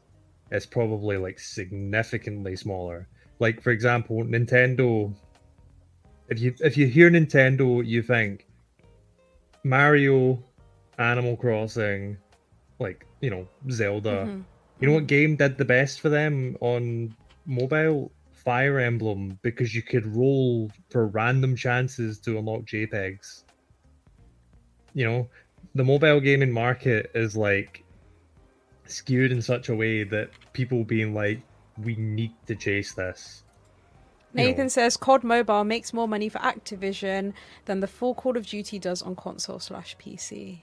[0.50, 3.06] is probably like significantly smaller.
[3.38, 5.14] Like for example, Nintendo.
[6.28, 8.46] If you if you hear Nintendo, you think
[9.62, 10.42] Mario,
[10.98, 12.16] Animal Crossing,
[12.78, 14.26] like you know Zelda.
[14.26, 14.44] Mhm.
[14.80, 17.14] You know what game did the best for them on
[17.46, 18.12] mobile?
[18.44, 23.44] Fire Emblem, because you could roll for random chances to unlock JPEGs.
[24.92, 25.28] You know,
[25.74, 27.82] the mobile gaming market is like
[28.84, 31.40] skewed in such a way that people being like,
[31.82, 33.42] we need to chase this.
[34.32, 37.32] You know, Nathan says COD Mobile makes more money for Activision
[37.66, 40.62] than the full Call of Duty does on console slash PC.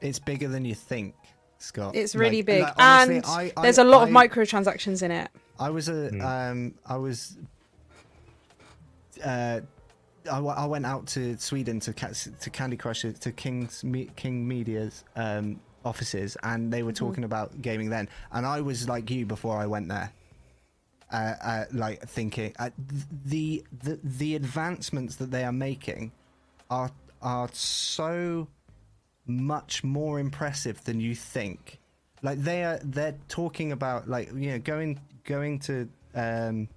[0.00, 1.14] It's bigger than you think,
[1.58, 1.94] Scott.
[1.94, 5.02] It's really Like- big, like, honestly, and I- I- there's a lot of I- microtransactions
[5.02, 5.30] in it.
[5.58, 6.20] I was a Hmm.
[6.22, 7.36] um I was
[9.24, 9.60] uh
[10.26, 14.10] I, w- I went out to Sweden to ca- to Candy Crush to King's Me-
[14.16, 18.08] King Media's um offices and they were talking about gaming then.
[18.32, 20.12] And I was like you before I went there.
[21.12, 22.70] Uh, uh like thinking uh,
[23.24, 26.12] the the the advancements that they are making
[26.70, 28.46] are are so
[29.26, 31.78] much more impressive than you think.
[32.22, 36.68] Like they are, they're talking about like you know going going to um,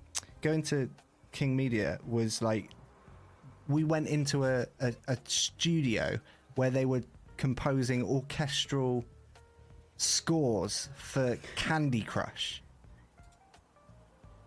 [0.42, 0.90] going to
[1.32, 2.70] King Media was like
[3.68, 6.20] we went into a, a, a studio
[6.56, 7.04] where they were
[7.38, 9.06] composing orchestral
[9.98, 12.62] scores for Candy Crush.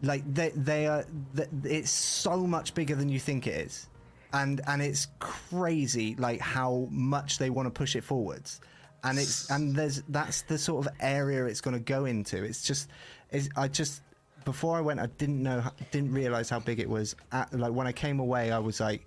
[0.03, 3.89] Like they they are, th- it's so much bigger than you think it is,
[4.33, 8.61] and and it's crazy like how much they want to push it forwards,
[9.05, 12.45] and it's and there's that's the sort of area it's going to go into.
[12.45, 12.91] It's just,
[13.31, 14.03] it's, I just
[14.45, 17.17] before I went, I didn't know, didn't realize how big it was.
[17.33, 19.07] At, like when I came away, I was like,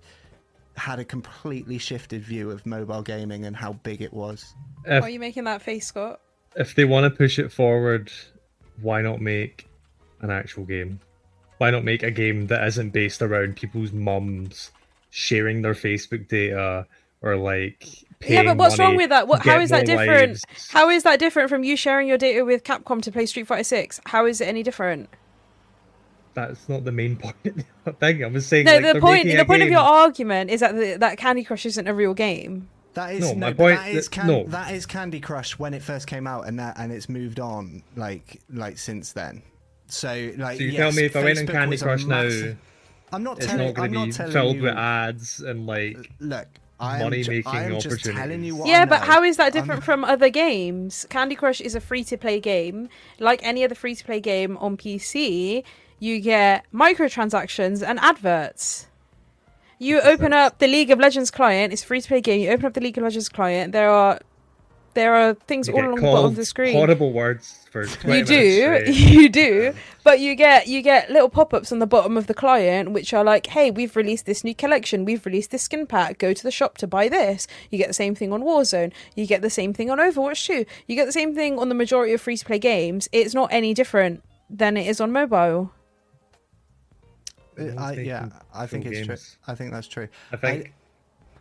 [0.80, 4.54] had a completely shifted view of mobile gaming and how big it was.
[4.86, 6.20] If- Why are you making that face, Scott?
[6.56, 8.10] if they want to push it forward,
[8.82, 9.68] why not make
[10.20, 10.98] an actual game?
[11.58, 14.72] Why not make a game that isn't based around people's mums
[15.10, 16.86] sharing their Facebook data
[17.22, 17.86] or like
[18.26, 19.28] Yeah, but what's wrong with that?
[19.28, 20.28] What, to how get is that different?
[20.32, 20.44] lives?
[20.70, 23.62] How is that different from you sharing your data with Capcom to play Street Fighter
[23.64, 24.00] Six?
[24.06, 25.08] How is it any different?
[26.48, 28.24] That's not the main point of the thing.
[28.24, 30.74] I was saying No, like, the point the a point of your argument is that
[30.76, 32.68] the, that Candy Crush isn't a real game.
[32.94, 34.44] That is no, no my point, that is can, no.
[34.48, 37.82] that is Candy Crush when it first came out, and that and it's moved on
[37.96, 39.42] like like since then.
[39.86, 41.84] So like, So you yes, tell me if I went on Facebook Candy was a
[41.84, 42.54] Crush now,
[43.12, 43.66] I'm not it's telling.
[43.66, 44.62] not going I'm to not be telling filled you.
[44.62, 46.48] with ads and like Look,
[46.80, 48.20] I am, money making I am just opportunities.
[48.20, 48.68] telling you what.
[48.68, 51.06] yeah, I but how is that I'm- different from other games?
[51.10, 52.88] Candy Crush is a free to play game.
[53.20, 55.62] Like any other free to play game on PC,
[56.00, 58.88] you get microtransactions and adverts.
[59.78, 62.40] You open up the League of Legends client, it's a free to play game.
[62.40, 64.18] You open up the League of Legends client, there are
[64.94, 66.74] there are things all along the bottom of the screen.
[66.74, 69.72] horrible words for you do you do
[70.02, 73.22] but you get you get little pop-ups on the bottom of the client which are
[73.22, 76.50] like hey we've released this new collection we've released this skin pack go to the
[76.50, 79.72] shop to buy this you get the same thing on warzone you get the same
[79.72, 82.44] thing on overwatch 2 you get the same thing on the majority of free to
[82.44, 85.72] play games it's not any different than it is on mobile
[87.60, 89.16] I, yeah, I think full it's true.
[89.46, 90.08] I think that's true.
[90.32, 90.72] I think.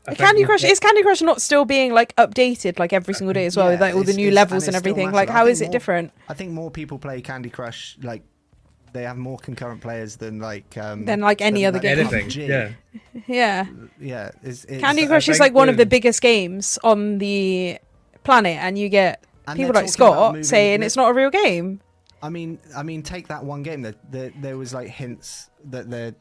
[0.07, 3.33] I think Candy Crush is Candy Crush not still being like updated like every single
[3.33, 5.29] day as well Yeah, with like all the new levels and, it's still everything like
[5.29, 8.23] how is how think is it different I think more people play Candy Crush like
[8.93, 11.99] they have more concurrent players than like um Than, like, any other game.
[11.99, 12.71] Anything, yeah.
[13.27, 13.67] yeah
[13.99, 14.31] yeah.
[14.41, 17.77] It's, it's, Candy Crush is like one of the- the biggest games on the
[18.23, 21.81] planet, and you get And people like Scott saying it's not a real game.
[22.21, 23.81] I mean, I mean, take that one game.
[23.83, 26.15] That there, there was like hints that they're,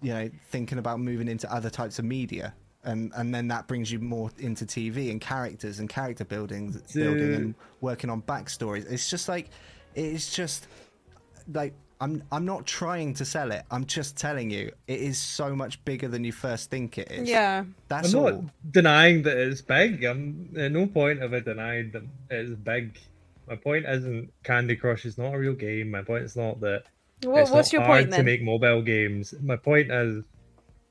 [0.00, 3.90] you know, thinking about moving into other types of media, and and then that brings
[3.90, 8.90] you more into TV and characters and character building, building and working on backstories.
[8.90, 9.50] It's just like,
[9.94, 10.66] it's just
[11.52, 13.62] like I'm I'm not trying to sell it.
[13.70, 17.28] I'm just telling you, it is so much bigger than you first think it is.
[17.28, 17.64] Yeah.
[17.86, 18.30] that's I'm all.
[18.32, 20.02] not denying that it's big.
[20.02, 22.98] I'm at no point have I denied that it's big.
[23.46, 25.92] My point isn't Candy Crush is not a real game.
[25.92, 26.82] My point is not that
[27.24, 29.34] What, it's what's not your hard point to make mobile games.
[29.42, 30.24] My point is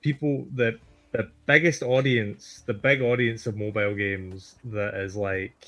[0.01, 0.79] people the
[1.11, 5.67] the biggest audience, the big audience of mobile games that is like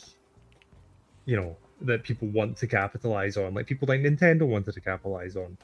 [1.26, 5.36] you know, that people want to capitalize on, like people like Nintendo wanted to capitalize
[5.36, 5.58] on.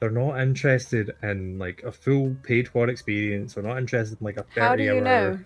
[0.00, 3.54] They're not interested in like a full paid for experience.
[3.54, 5.38] They're not interested in like a 30 How do you hour know?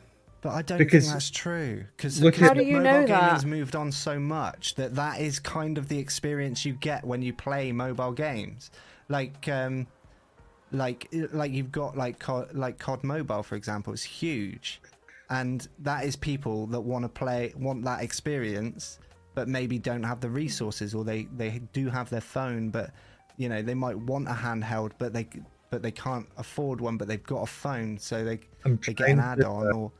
[0.42, 3.42] But I don't Because- think that's true because Look How do you mobile know gaming's
[3.42, 3.48] that?
[3.48, 7.32] moved on so much that that is kind of the experience you get when you
[7.32, 8.70] play mobile games.
[9.08, 9.86] Like, um,
[10.72, 14.80] like like you've got like COD, like COD Mobile for example, it's huge,
[15.30, 18.98] and that is people that want to play want that experience,
[19.34, 22.90] but maybe don't have the resources, or they they do have their phone, but
[23.36, 25.28] you know they might want a handheld, but they
[25.70, 29.10] but they can't afford one, but they've got a phone, so they I'm they get
[29.10, 29.92] an add-on or.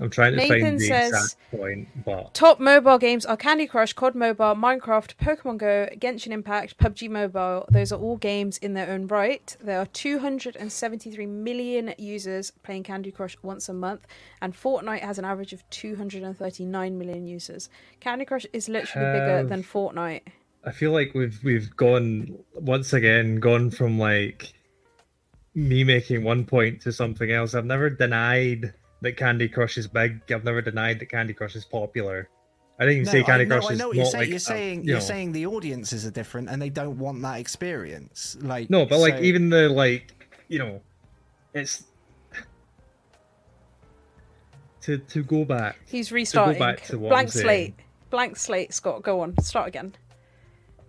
[0.00, 3.66] I'm trying to Nathan find the says- exact point, but Top mobile games are Candy
[3.66, 7.66] Crush, COD Mobile, Minecraft, Pokemon Go, Genshin Impact, PUBG Mobile.
[7.70, 9.56] Those are all games in their own right.
[9.60, 14.06] There are 273 million users playing Candy Crush once a month,
[14.42, 17.68] and Fortnite has an average of 239 million users.
[18.00, 20.22] Candy Crush is literally bigger than Fortnite.
[20.66, 24.54] I feel like we've we've gone once again gone from like
[25.54, 27.54] me making one point to something else.
[27.54, 28.72] I've never denied
[29.04, 30.20] that Candy Crush is big.
[30.30, 32.28] I've never denied that Candy Crush is popular.
[32.78, 34.20] I didn't even say I- Candy no, Crush I is know what not you're saying.
[34.22, 37.22] like you're a- saying you you're saying the audiences are different and they don't want
[37.22, 38.36] that experience.
[38.40, 40.12] Like No, but like even the like
[40.48, 40.80] you know,
[41.54, 41.84] it's
[44.82, 45.76] to to go back.
[45.86, 46.58] He's to go restarting.
[46.58, 47.74] back to what I'm Blank saying, slate.
[48.10, 49.02] Blank slate, Scott.
[49.02, 49.36] Go on.
[49.40, 49.94] Start again.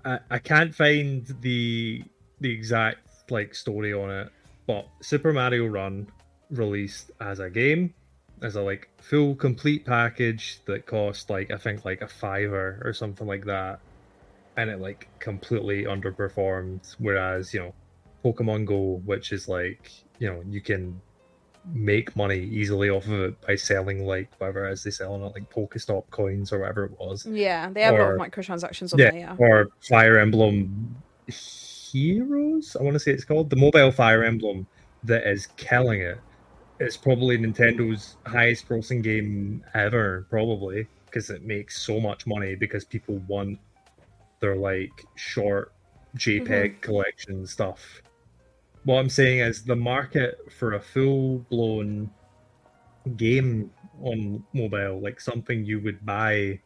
[0.04, 2.04] I, I can't find the
[2.42, 3.00] the exact
[3.32, 4.30] like story on it,
[4.68, 6.08] but Super Mario Run
[6.52, 7.94] released as a game,
[8.42, 12.94] as a like full complete package that cost like I think like a fiver or
[12.94, 13.80] something like that,
[14.58, 16.96] and it like completely underperformed.
[17.00, 17.74] Whereas you know,
[18.24, 21.00] Pokemon Go, which is like you know you can
[21.74, 25.34] make money easily off of it by selling like whatever as they sell on it
[25.34, 27.26] like Pokestop coins or whatever it was.
[27.26, 29.20] Yeah, they have a lot of microtransactions on yeah, there.
[29.20, 29.36] Yeah.
[29.40, 30.96] or Fire Emblem
[31.28, 32.76] Heroes.
[32.80, 34.68] I want to say it's called the mobile Fire Emblem
[35.04, 36.20] that is killing it.
[36.80, 42.84] It's probably Nintendo's highest grossing game ever, probably because it makes so much money because
[42.84, 43.58] people want
[44.42, 45.72] their like short
[46.18, 46.82] JPEG Mhm.
[46.82, 48.02] collection stuff.
[48.84, 52.10] What I'm saying is the market for a full blown
[53.16, 53.72] game
[54.02, 56.60] on mobile, like something you would buy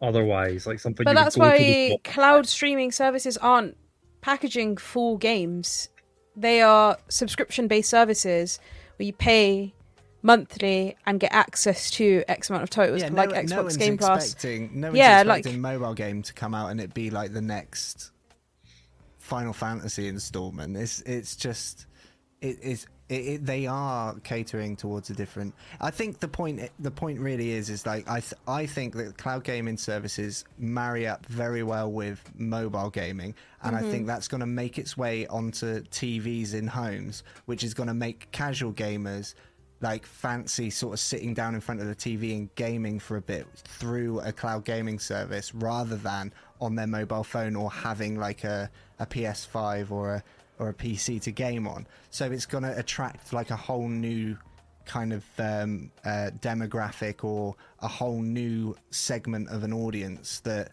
[0.00, 3.76] otherwise, like something But you would that's go to the why cloud streaming services aren't
[4.20, 5.88] packaging full games.
[6.36, 8.60] They are subscription based services
[9.06, 9.74] you pay
[10.22, 13.76] monthly and get access to X amount of titles, yeah, like no, Xbox no one's
[13.76, 14.24] Game Pass.
[14.24, 17.32] expecting, No one's yeah, expecting like mobile game to come out and it be like
[17.32, 18.10] the next
[19.18, 20.76] Final Fantasy installment.
[20.76, 21.86] It's it's just
[22.40, 25.52] it is it, it, they are catering towards a different.
[25.80, 29.18] I think the point the point really is is like I th- I think that
[29.18, 33.90] cloud gaming services marry up very well with mobile gaming, and I Mhm.
[33.90, 37.94] think that's going to make its way onto TVs in homes, which is going to
[37.94, 39.34] make casual gamers
[39.82, 43.22] like fancy sort of sitting down in front of the TV and gaming for a
[43.22, 46.30] bit through a cloud gaming service rather than
[46.60, 50.24] on their mobile phone or having like a, a PS5 or a
[50.60, 51.86] or a PC to game on.
[52.10, 54.36] So it's going to attract like a whole new
[54.84, 60.70] kind of um, uh, demographic or a whole new segment of an audience that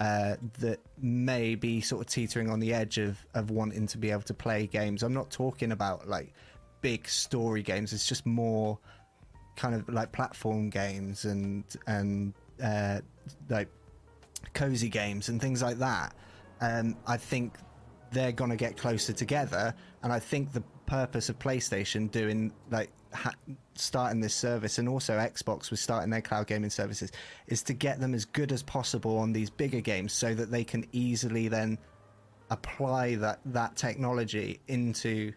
[0.00, 4.10] uh, that may be sort of teetering on the edge of, of wanting to be
[4.10, 5.02] able to play games.
[5.02, 6.34] I'm not talking about like
[6.82, 7.92] big story games.
[7.92, 8.78] It's just more
[9.56, 13.00] kind of like platform games and and uh,
[13.48, 13.68] like
[14.52, 16.14] cozy games and things like that.
[16.60, 17.54] Um, I think
[18.12, 23.34] they're gonna get closer together, and I think the purpose of PlayStation doing like ha-
[23.74, 27.10] starting this service and also Xbox was starting their cloud gaming services
[27.46, 30.64] is to get them as good as possible on these bigger games so that they
[30.64, 31.78] can easily then
[32.50, 35.32] apply that that technology into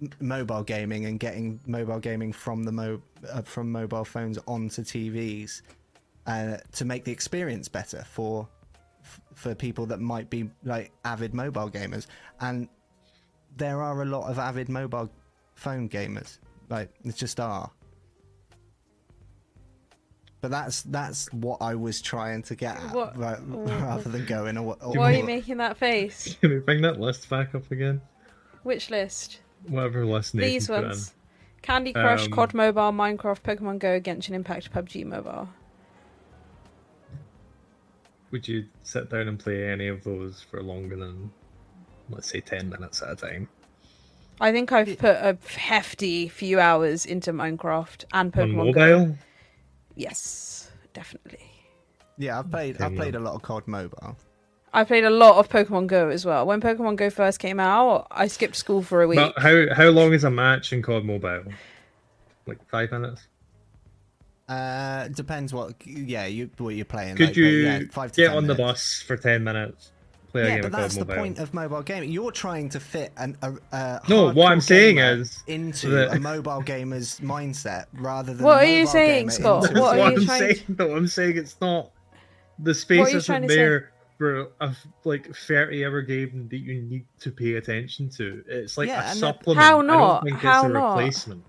[0.00, 4.82] m- mobile gaming and getting mobile gaming from the mo- uh, from mobile phones onto
[4.82, 5.62] TVs
[6.26, 8.48] uh, to make the experience better for
[9.36, 12.06] for people that might be like avid mobile gamers
[12.40, 12.68] and
[13.56, 15.08] there are a lot of avid mobile
[15.54, 16.38] phone gamers
[16.70, 17.70] like it just are
[20.40, 24.56] but that's that's what I was trying to get at What- ra- rather than going
[24.58, 26.36] or, or, Why are you making that face?
[26.40, 28.00] Can we bring that list back up again?
[28.62, 29.40] Which list?
[29.68, 31.14] Whatever list Nathan These ones.
[31.62, 35.48] Candy Crush, Um, COD Mobile, Minecraft, Pokemon Go, Genshin Impact, PUBG Mobile.
[38.26, 38.32] In.
[38.32, 41.30] Would you sit down and play any of those for longer than,
[42.10, 43.48] let's say, 10 minutes at a time?
[44.40, 49.16] I think I've put a hefty few hours into Minecraft and On Pokemon Go.
[49.94, 51.40] Yes, definitely.
[52.18, 54.16] yeah I've played I've played a lot of COD mobile
[54.76, 56.44] I played a lot of Pokemon Go as well.
[56.44, 59.16] When Pokemon Go first came out, I skipped school for a week.
[59.18, 61.44] But how, how long is a match in COD Mobile?
[62.46, 63.26] Like five minutes?
[64.48, 65.74] Uh, depends what.
[65.86, 67.16] Yeah, you what you're playing.
[67.16, 69.90] Could like, you yeah, five to get 10 on the bus for 10 minutes,
[70.30, 71.14] play a yeah, game but called that's the mobile.
[71.16, 72.10] point of mobile gaming.
[72.12, 76.20] You're trying to fit an, a, a No, what I'm saying is into that- a
[76.20, 78.44] mobile gamer's mindset rather than.
[78.44, 79.66] What are you saying, Scott?
[79.68, 80.54] into- What are what you I'm trying saying.
[80.66, 81.90] to- Though I'm saying it's not
[82.60, 83.56] the What space isn't trying to say?
[83.56, 84.74] there for a
[85.04, 88.44] like 30 hour game that you need to pay attention to.
[88.46, 89.60] It's like Yeah, a and that- supplement.
[89.64, 90.22] How I don't not?
[90.24, 90.96] think How it's a not?
[90.98, 91.42] replacement.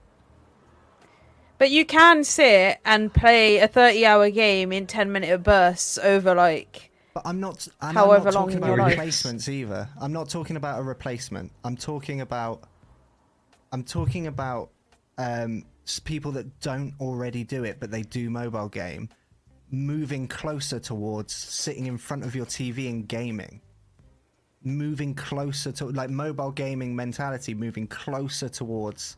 [1.58, 6.36] But you can sit and play a 30 hour game in 10 minute bursts over
[6.36, 6.92] like.
[7.14, 7.68] But I'm not.
[7.82, 8.92] And However I'm not long talking in about your life.
[8.92, 9.90] replacements either.
[10.00, 11.52] I'm not talking about a replacement.
[11.64, 12.64] I'm talking about.
[13.72, 14.70] I'm talking about
[15.18, 15.66] um,
[16.04, 19.10] people that don't already do it, but they do mobile game,
[19.72, 23.62] moving closer towards sitting in front of your TV and gaming.
[24.64, 29.18] Moving closer to like mobile gaming mentality, moving closer towards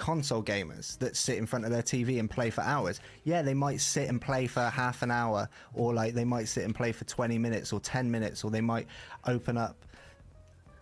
[0.00, 3.00] console gamers that sit in front of their TV and play for hours.
[3.24, 6.64] Yeah, they might sit and play for half an hour, or like they might sit
[6.64, 8.86] and play for 20 minutes or 10 minutes, or they might
[9.26, 9.84] open up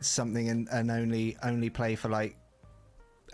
[0.01, 2.37] something and, and only only play for like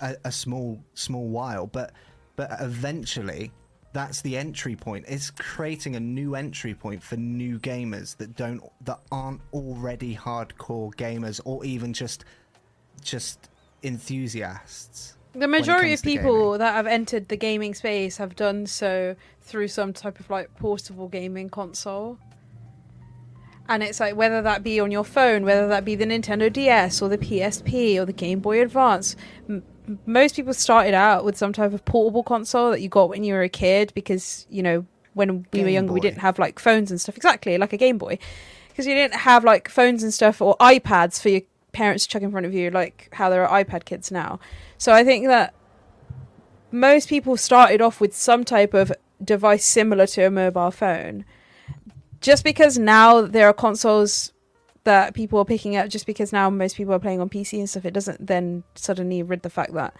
[0.00, 1.66] a, a small small while.
[1.66, 1.92] But
[2.34, 3.52] but eventually,
[3.92, 5.04] that's the entry point.
[5.06, 10.94] It's creating a new entry point for new gamers that don't that aren't already hardcore
[10.94, 12.24] gamers or even just
[13.02, 13.50] just
[13.82, 15.18] enthusiasts.
[15.34, 19.92] The majority of people that have entered the gaming space have done so through some
[19.92, 22.18] type of like portable gaming console.
[23.68, 27.00] And it's like whether that be on your phone, whether that be the Nintendo DS
[27.00, 29.16] or the PSP or the Game Boy Advance.
[29.48, 29.64] M-
[30.06, 33.34] most people started out with some type of portable console that you got when you
[33.34, 36.58] were a kid because, you know, when we were Game younger, we didn't have like
[36.58, 37.16] phones and stuff.
[37.16, 38.18] Exactly, like a Game Boy.
[38.68, 42.22] Because you didn't have like phones and stuff or iPads for your parents to chuck
[42.22, 44.40] in front of you, like how there are iPad kids now.
[44.84, 45.54] So I think that
[46.70, 48.92] most people started off with some type of
[49.24, 51.24] device similar to a mobile phone.
[52.20, 54.34] Just because now there are consoles
[54.82, 57.70] that people are picking up, just because now most people are playing on PC and
[57.70, 59.96] stuff, it doesn't then suddenly rid the fact that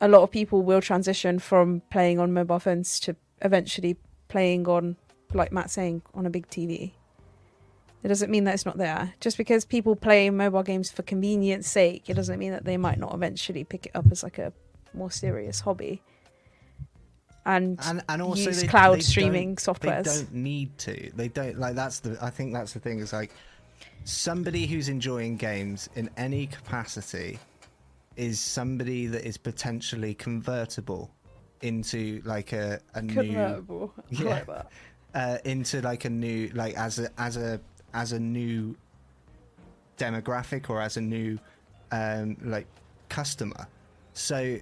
[0.00, 3.98] a lot of people will transition from playing on mobile phones to eventually
[4.28, 4.96] playing on,
[5.34, 6.92] like Matt saying, on a big TV.
[8.02, 9.12] It doesn't mean that it's not there.
[9.20, 12.98] Just because people play mobile games for convenience sake, it doesn't mean that they might
[12.98, 14.52] not eventually pick it up as like a
[14.94, 16.00] more serious hobby.
[17.44, 19.60] And, and and also use they, cloud they streaming don't-
[20.04, 21.10] They don't need to.
[21.16, 22.18] They don't like that's the.
[22.22, 22.98] I think that's the thing.
[22.98, 23.30] Is like
[24.04, 27.38] somebody who's enjoying games in any capacity
[28.16, 31.10] is somebody that is potentially convertible
[31.62, 33.94] into like a a Convertible.
[34.10, 34.46] New like
[35.14, 37.58] uh, into like a new like as a as a
[37.94, 38.76] as a new
[39.96, 41.38] demographic or as a new
[41.92, 42.66] um like
[43.08, 43.66] customer.
[44.12, 44.58] So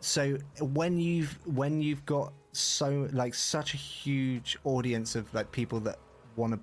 [0.00, 5.80] so when you've when you've got so like such a huge audience of like people
[5.80, 5.98] that
[6.36, 6.60] want to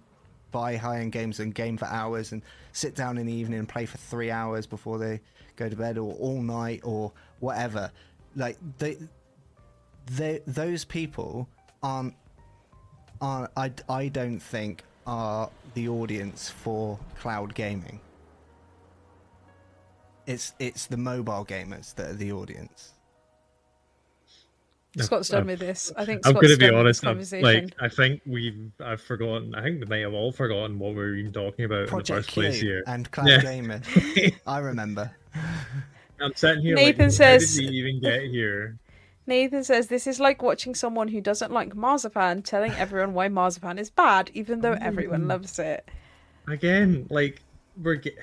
[0.52, 3.86] buy high-end games and game for hours and sit down in the evening and play
[3.86, 5.20] for three hours before they
[5.56, 7.92] go to bed or all night or whatever
[8.36, 8.98] like they
[10.06, 11.48] they those people
[11.84, 12.14] aren't
[13.22, 18.02] are I, I don't think are the audience for cloud gaming.
[20.28, 22.94] It's it's the mobile gamers that are the audience.
[25.00, 25.94] Scott's done I've- uh, with this.
[25.96, 27.06] I think I'm going to be honest.
[27.06, 29.54] I'm, like, I think we've I've forgotten.
[29.56, 32.16] I think we may have all forgotten what we were even talking about Project in
[32.16, 32.84] the first place here.
[32.88, 33.42] and cloud Yeah.
[33.42, 33.84] gaming.
[34.48, 35.12] I remember.
[36.20, 36.76] I'm sitting here.
[36.76, 38.80] Nathan like, says- how did we even get here?
[39.28, 43.78] Nathan says this is like watching someone who doesn't like marzipan telling everyone why marzipan
[43.78, 45.88] is bad, even though everyone loves it.
[46.48, 47.42] Again, like
[47.82, 47.96] we're.
[47.96, 48.18] Get...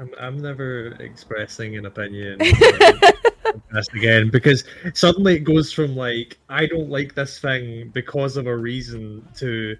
[0.00, 2.40] I'm I'm never expressing an opinion.
[3.94, 4.64] again because
[4.94, 9.76] suddenly it goes from like I don't like this thing because of a reason to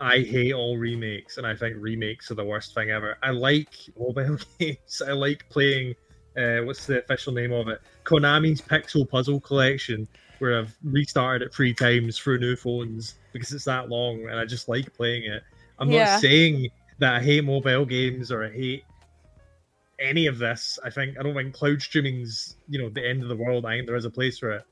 [0.00, 3.16] I hate all remakes and I think remakes are the worst thing ever.
[3.22, 5.02] I like mobile games.
[5.06, 5.94] I like playing.
[6.36, 7.80] Uh, what's the official name of it?
[8.04, 10.06] Konami's Pixel Puzzle Collection,
[10.38, 14.44] where I've restarted it three times through new phones because it's that long and I
[14.44, 15.42] just like playing it.
[15.78, 16.04] I'm Yeah.
[16.04, 16.68] not saying
[16.98, 18.84] that I hate mobile games or I hate
[20.00, 20.78] any of this.
[20.84, 23.64] I think I don't think cloud streaming's you know the end of the world.
[23.64, 24.64] I think there is a place for it,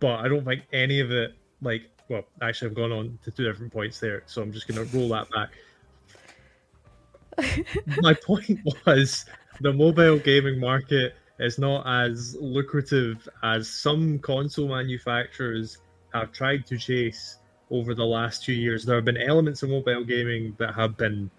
[0.00, 1.82] but I don't think any of it like.
[2.08, 4.96] Well, actually, I've gone on to two different points there, so I'm just going to
[4.96, 5.50] roll that back.
[8.02, 9.24] My point was
[9.60, 15.78] the mobile gaming market is not as lucrative as some console manufacturers
[16.12, 17.38] have tried to chase
[17.70, 18.84] over the last two years.
[18.84, 21.30] There have been elements of mobile gaming that have been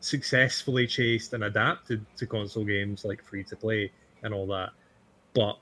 [0.00, 3.90] successfully chased and adapted to console games like free to play
[4.22, 4.70] and all that.
[5.34, 5.58] But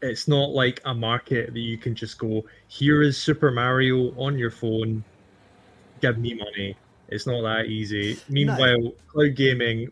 [0.00, 4.38] it's not like a market that you can just go, here is Super Mario on
[4.38, 5.02] your phone,
[6.00, 6.76] give me money.
[7.08, 8.18] It's not that easy.
[8.28, 9.88] Meanwhile, cloud gaming,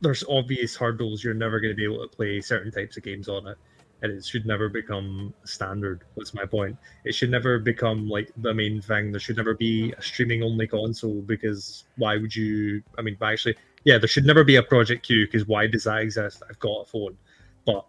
[0.00, 1.22] there's obvious hurdles.
[1.22, 3.58] You're never going to be able to play certain types of games on it,
[4.02, 6.04] and it should never become standard.
[6.16, 6.76] That's my point.
[7.04, 9.12] It should never become like the main thing.
[9.12, 12.82] There should never be a streaming only console because why would you?
[12.98, 15.98] I mean, actually, yeah, there should never be a Project Q because why does that
[15.98, 16.42] exist?
[16.48, 17.16] I've got a phone,
[17.64, 17.86] but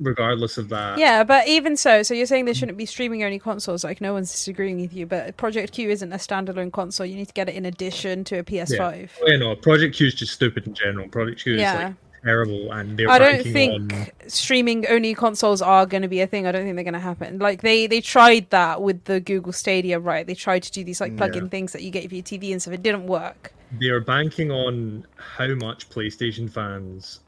[0.00, 3.38] regardless of that, Yeah, but even so, so you're saying there shouldn't be streaming only
[3.38, 3.84] consoles.
[3.84, 7.06] Like no one's disagreeing with you, but Project Q isn't a standalone console.
[7.06, 8.70] You need to get it in addition to a PS5.
[8.78, 9.06] Yeah.
[9.22, 11.08] Oh, yeah, no, Project Q is just stupid in general.
[11.08, 11.84] Project Q is Yeah.
[11.86, 11.94] like
[12.24, 16.26] terrible, and they're I don't think on streaming only consoles are going to be a
[16.26, 16.46] thing.
[16.46, 17.38] I don't think they're going to happen.
[17.38, 20.26] Like they they tried that with the Google Stadia, right?
[20.26, 21.50] They tried to do these like plug-in Yeah.
[21.50, 22.74] things that you get for your TV and stuff.
[22.74, 23.52] It didn't work.
[23.80, 27.20] they are banking on how much PlayStation fans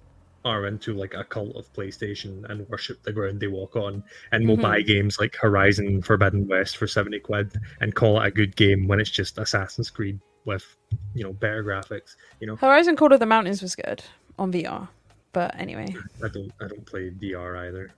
[0.45, 4.49] are into like a cult of PlayStation and worship the ground they walk on, and
[4.49, 4.63] will Mhm.
[4.63, 8.89] buy games like Horizon Forbidden West for seventy quid and call it a good game
[8.89, 10.77] when it's just Assassin's Creed with
[11.15, 12.17] you know better graphics.
[12.41, 14.03] You know, Horizon Call of the Mountains was good
[14.39, 14.89] on VR,
[15.33, 15.95] but anyway.
[16.25, 17.93] I don't I don't play VR either.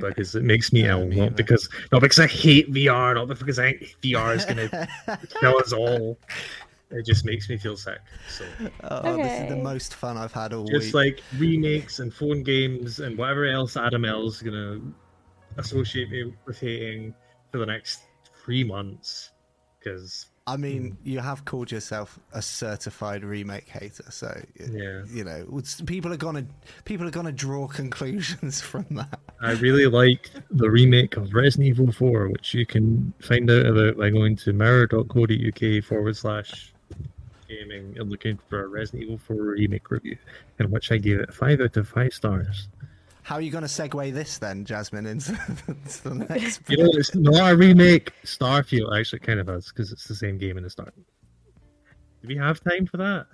[0.00, 3.72] Because it makes me ill, not because not because I hate VR, not because I
[3.72, 4.68] think VR is gonna
[5.40, 6.18] kill us all.
[6.90, 7.98] It just makes me feel sick.
[8.28, 8.44] So
[8.84, 10.94] Oh, this is the most fun I've had all just week.
[10.94, 14.80] like remakes and phone games and whatever else Adam L's gonna
[15.56, 17.14] associate me with hating
[17.50, 18.00] for the next
[18.44, 19.32] three months.
[19.78, 21.08] Because I mean, hmm.
[21.08, 25.02] you have called yourself a certified remake hater, so Yeah.
[25.08, 26.46] you know people are gonna
[26.84, 29.18] people are gonna draw conclusions from that.
[29.40, 33.96] I really like the remake of Resident Evil 4, which you can find out about
[33.98, 36.72] by going to mirror.co.uk forward slash
[37.48, 40.16] gaming and looking for a Resident Evil 4 remake review,
[40.58, 42.68] in which I gave it 5 out of 5 stars.
[43.22, 45.32] How are you going to segue this then, Jasmine, into,
[45.66, 46.60] into the next?
[46.68, 48.12] You know, it's not a remake.
[48.24, 50.94] Starfield actually kind of is because it's the same game in the start.
[52.22, 53.26] Do we have time for that?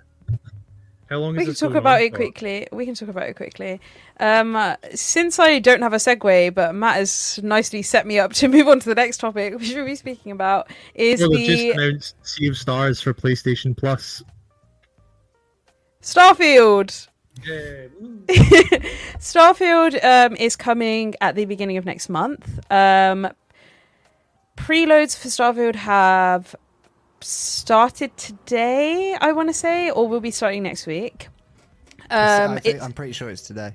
[1.09, 2.17] How long is We can talk about it for?
[2.17, 2.67] quickly.
[2.71, 3.79] We can talk about it quickly.
[4.19, 8.33] Um, uh, since I don't have a segue, but Matt has nicely set me up
[8.33, 11.47] to move on to the next topic, which we'll be speaking about, is they've the
[11.47, 14.23] just announced Sea of Stars for PlayStation Plus.
[16.01, 17.07] Starfield.
[17.45, 17.89] Yay.
[19.19, 22.59] Starfield um, is coming at the beginning of next month.
[22.71, 23.27] Um,
[24.57, 26.55] preloads for Starfield have
[27.23, 31.29] started today, I want to say, or will be starting next week.
[32.09, 33.73] Um, I'm pretty sure it's today.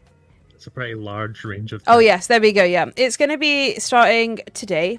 [0.54, 1.82] It's a pretty large range of.
[1.86, 2.64] Oh yes, there we go.
[2.64, 4.98] Yeah, it's going to be starting today,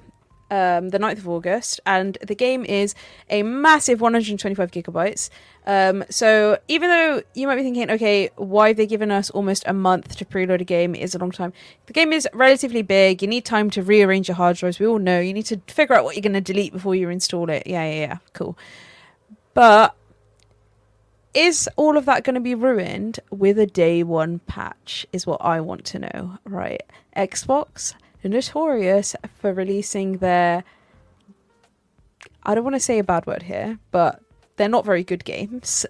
[0.52, 2.96] um, the 9th of August, and the game is
[3.30, 5.30] a massive 125 gigabytes.
[5.66, 9.64] Um, so even though you might be thinking, okay, why have they given us almost
[9.68, 10.96] a month to preload a game?
[10.96, 11.54] It is a long time.
[11.86, 13.22] The game is relatively big.
[13.22, 14.80] You need time to rearrange your hard drives.
[14.80, 17.10] We all know you need to figure out what you're going to delete before you
[17.10, 17.64] install it.
[17.68, 18.18] Yeah, yeah, yeah.
[18.34, 18.58] Cool.
[19.54, 19.96] But
[21.34, 25.40] is all of that going to be ruined with a day one patch is what
[25.42, 26.82] i want to know right
[27.16, 27.94] xbox
[28.28, 30.64] notorious for releasing their
[32.44, 34.22] i don't want to say a bad word here but
[34.60, 35.88] they're not very good games.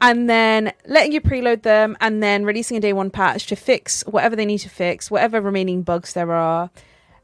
[0.00, 4.02] And then letting you preload them and then releasing a day one patch to fix
[4.02, 6.70] whatever they need to fix whatever remaining bugs there are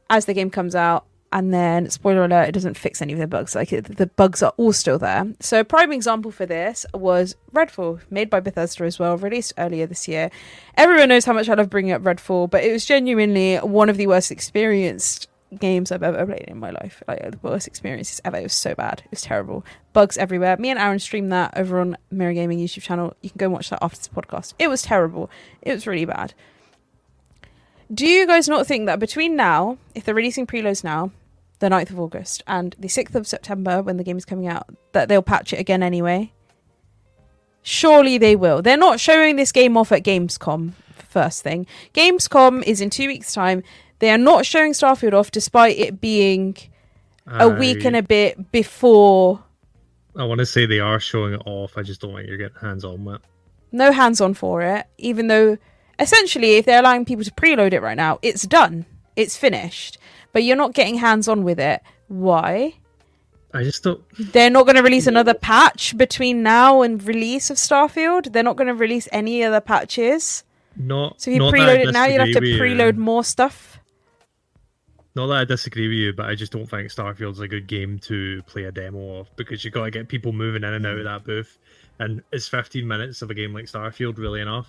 [0.09, 3.27] as the game comes out and then spoiler alert it doesn't fix any of the
[3.27, 3.55] bugs.
[3.55, 5.25] Like it, the bugs are all still there.
[5.39, 9.87] So a prime example for this was redfall made by bethesda as well released earlier
[9.87, 10.29] this year.
[10.75, 13.97] Everyone knows how much i love bringing up redfall but it was genuinely one of
[13.97, 15.27] the worst experienced
[15.59, 17.01] games i've ever played in my life.
[17.07, 18.37] Like the worst experiences ever.
[18.37, 19.01] It was so bad.
[19.05, 19.65] It was terrible.
[19.93, 20.57] Bugs everywhere.
[20.57, 23.15] Me and aaron streamed that over on mirror gaming youtube channel.
[23.21, 24.53] You can go and watch that after this podcast.
[24.59, 25.29] It was terrible.
[25.61, 26.33] It was really bad.
[27.93, 31.11] Do you guys not think that between now, if they're releasing preloads now,
[31.61, 34.67] the 9th of August, and the 6th of September when the game is coming out,
[34.91, 36.33] that they'll patch it again anyway?
[37.61, 38.61] Surely they will.
[38.61, 40.73] They're not showing this game off at Gamescom,
[41.07, 41.67] first thing.
[41.93, 43.63] Gamescom is in two weeks' time.
[43.99, 46.57] They are not showing Starfield off despite it being
[47.27, 49.43] a week and a bit before.
[50.17, 51.77] I want to say they are showing it off.
[51.77, 53.15] I just don't want you to get hands on with.
[53.15, 53.21] it.
[53.71, 55.57] No hands on for it, even though
[55.99, 58.85] essentially, if they're allowing people to preload it right now, it's done.
[59.15, 59.97] It's finished.
[60.33, 61.81] But you're not getting hands on with it.
[62.07, 62.75] Why?
[63.53, 64.01] I just don't.
[64.17, 68.31] They're not going to release another patch between now and release of Starfield.
[68.31, 70.43] They're not going to release any other patches.
[70.75, 71.21] Not.
[71.21, 72.85] So if you not preload it now, you'll have to disagree with you.
[72.85, 73.79] preload more stuff.
[75.13, 77.99] Not that I disagree with you, but I just don't think Starfield's a good game
[77.99, 80.93] to play a demo of because you've got to get people moving in and out
[80.93, 81.03] of mm.
[81.03, 81.57] that booth.
[81.99, 84.67] And is 15 minutes of a game like Starfield really enough?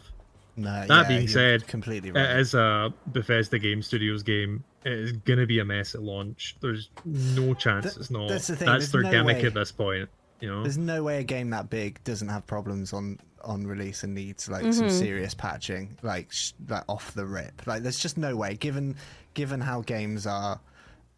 [0.56, 2.30] No, that yeah, being said, completely right.
[2.30, 4.64] it is a Bethesda Game Studios game.
[4.84, 6.56] It is going to be a mess at launch.
[6.60, 8.28] There's no chance Th- it's not.
[8.28, 10.08] that's the thing, That's their no gimmick way- at this point.
[10.40, 14.04] You know, There's no way a game that big doesn't have problems on on release
[14.04, 14.90] and needs like some Mhm.
[14.98, 17.64] serious patching, like sh- like off the rip.
[17.66, 18.96] Like there's just no way, given
[19.34, 20.60] given how games are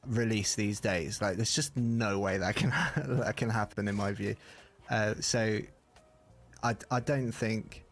[0.07, 1.23] released these days.
[1.23, 4.37] Like there's just no way that can that can happen in my view.
[4.91, 5.61] Uh, so
[6.62, 7.85] I I don't think.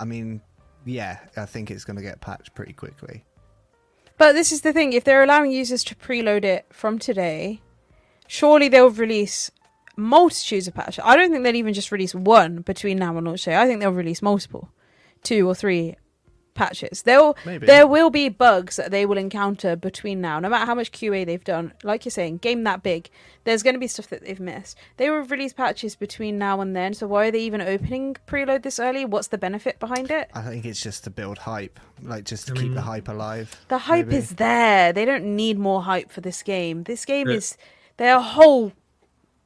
[0.00, 0.40] I mean,
[0.84, 3.24] yeah, I think it's going to get patched pretty quickly.
[4.18, 7.62] But this is the thing: if they're allowing users to preload it from today,
[8.26, 9.50] surely they'll release
[9.96, 11.02] multitudes of patches.
[11.04, 13.56] I don't think they'll even just release one between now and launch day.
[13.56, 14.70] I think they'll release multiple,
[15.22, 15.96] two or three
[16.58, 17.02] patches.
[17.02, 20.92] They'll there will be bugs that they will encounter between now, no matter how much
[20.92, 21.72] QA they've done.
[21.82, 23.08] Like you're saying, game that big,
[23.44, 24.76] there's going to be stuff that they've missed.
[24.98, 26.92] They will release patches between now and then.
[26.92, 29.04] So why are they even opening preload this early?
[29.04, 30.28] What's the benefit behind it?
[30.34, 33.08] I think it's just to build hype, like just to I keep mean- the hype
[33.08, 33.58] alive.
[33.68, 34.16] The hype maybe.
[34.18, 34.92] is there.
[34.92, 36.82] They don't need more hype for this game.
[36.82, 37.36] This game Yeah.
[37.36, 37.56] is
[37.96, 38.72] their whole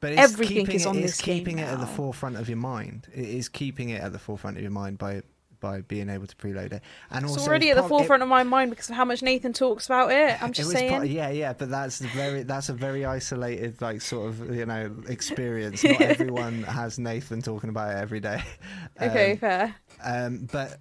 [0.00, 2.36] But it's everything keeping is it, on it's this game keeping it at the forefront
[2.36, 3.06] of your mind.
[3.14, 5.22] It is keeping it at the forefront of your mind by
[5.62, 6.82] by being able to preload it.
[7.10, 9.06] And It's also already it's at the it- forefront of my mind because of how
[9.06, 10.42] much Nathan talks about it.
[10.42, 10.90] I'm it just was saying.
[10.94, 14.94] pro- yeah, yeah, but that's very that's a very isolated like sort of you know
[15.08, 15.82] experience.
[15.84, 18.42] Not everyone has Nathan talking about it every day.
[19.00, 19.74] okay, Um, fair.
[20.04, 20.78] um, but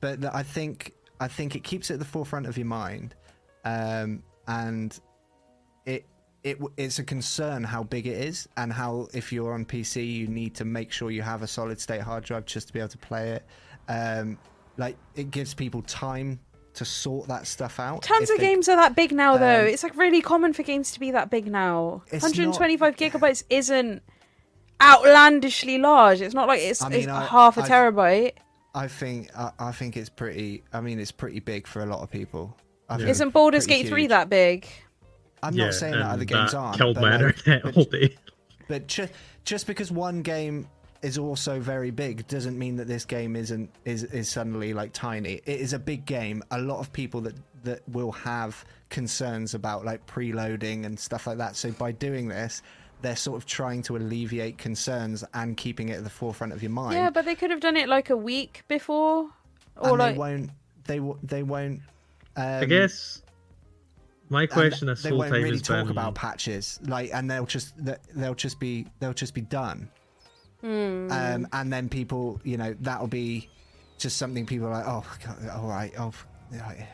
[0.00, 3.14] but I think I think it keeps it at the forefront of your mind,
[3.64, 4.98] um, and
[5.86, 6.04] it
[6.42, 10.26] it, it's a concern how big it is and how if you're on PC you
[10.26, 12.88] need to make sure you have a solid state hard drive just to be able
[12.88, 13.46] to play it.
[13.88, 14.38] Um,
[14.76, 16.40] like it gives people time
[16.74, 18.02] to sort that stuff out.
[18.02, 19.60] Tons of they- games are that big now, though.
[19.60, 22.02] Um, it's like really common for games to be that big now.
[22.06, 24.02] It's 125 gigabytes isn't
[24.80, 26.20] outlandishly large.
[26.20, 28.32] It's not like it's, I mean, it's I- half a I've- terabyte.
[28.74, 30.64] I think I, I think it's pretty.
[30.72, 32.56] I mean, it's pretty big for a lot of people.
[32.88, 34.66] I think Isn't it's Baldur's pretty Gate 3 that big?
[35.42, 36.78] I'm yeah, not saying that other games that aren't.
[36.78, 38.16] killed but my like- internet but- all day.
[38.68, 39.12] But just
[39.44, 40.68] just because one game
[41.02, 45.40] is also very big doesn't mean that this game isn't is is suddenly like tiny.
[45.44, 46.42] It is a big game.
[46.50, 47.34] A lot of people that
[47.64, 51.56] that will have concerns about like preloading and stuff like that.
[51.56, 52.62] So by doing this,
[53.02, 56.70] they're sort of trying to alleviate concerns and keeping it at the forefront of your
[56.70, 56.94] mind.
[56.94, 59.28] Yeah, but they could have done it like a week before.
[59.76, 60.14] Or and like.
[60.14, 60.50] they won't.
[60.84, 61.80] They w- they won't.
[62.36, 63.22] Um, I guess
[64.28, 67.74] my question is they won't really talk been about patches like and they'll just
[68.14, 69.90] they'll just be they'll just be done
[70.62, 71.08] Hmm.
[71.10, 73.48] um, and then people you know that'll be
[73.98, 76.12] just something people are like oh God, all right oh
[76.52, 76.86] right,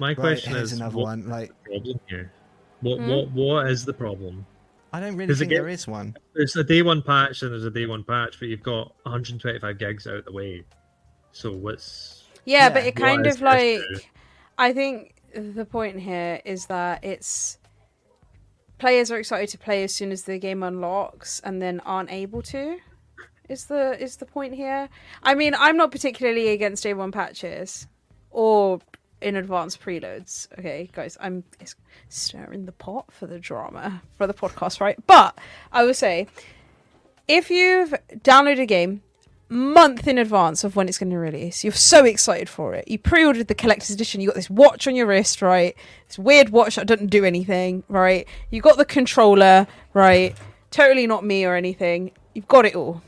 [0.00, 2.32] my question here's is another what one like problem here?
[2.80, 3.08] What Hmm?
[3.08, 4.44] what what is the problem?
[4.92, 7.64] I don't really think get- there is one There's a day one patch and there's
[7.64, 10.64] a day one patch, but you've got 125 gigs out of the way.
[11.30, 13.98] So what's Yeah, but it kind of like issue?
[14.58, 17.58] I think the point here is that it's
[18.80, 22.42] players are excited to play as soon as the game unlocks and then aren't able
[22.42, 22.78] to.
[23.48, 24.88] Is the is the point here?
[25.22, 27.86] I mean, I'm not particularly against day one patches
[28.30, 28.80] or
[29.20, 30.48] in advance preloads.
[30.58, 31.44] Okay, guys, I'm
[32.08, 34.98] stirring the pot for the drama for the podcast, right?
[35.06, 35.38] But
[35.72, 36.26] I will say,
[37.28, 39.02] if you've downloaded a game
[39.50, 41.64] month in advance of when it's going to release.
[41.64, 42.86] You're so excited for it.
[42.88, 44.20] You pre-ordered the collector's edition.
[44.20, 45.76] You got this watch on your wrist, right?
[46.06, 48.26] This weird watch that doesn't do anything, right?
[48.50, 50.36] You got the controller, right?
[50.70, 52.12] Totally not me or anything.
[52.32, 53.02] You've got it all.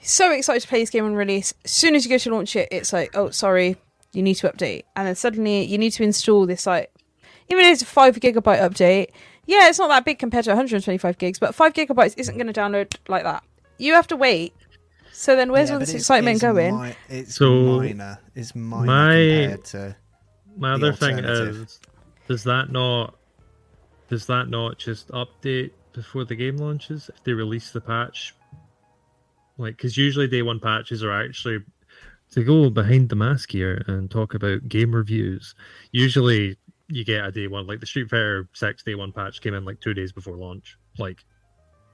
[0.00, 1.52] So excited to play this game on release.
[1.64, 3.76] As soon as you go to launch it, it's like, oh, sorry,
[4.12, 6.90] you need to update, and then suddenly you need to install this like,
[7.50, 9.08] even if it's a five gigabyte update.
[9.44, 12.58] Yeah, it's not that big compared to 125 gigs, but five gigabytes isn't going to
[12.58, 13.44] download like that.
[13.78, 14.54] You have to wait.
[15.12, 16.78] So then, where's Yeah, all this excitement it's going?
[16.80, 19.96] mi- it's So, minor it's minor my- compared to
[20.58, 21.56] My the other thing alternative.
[21.62, 21.80] is,
[22.28, 23.16] does that not
[24.08, 28.34] does that not just update before the game launches if they release the patch?
[29.58, 31.58] Like, because usually day one patches are actually
[32.32, 35.54] to go behind the mask here and talk about game reviews.
[35.92, 36.56] Usually,
[36.88, 39.64] you get a day one, like the Street Fighter Six day one patch came in
[39.64, 40.76] like two days before launch.
[40.98, 41.24] Like,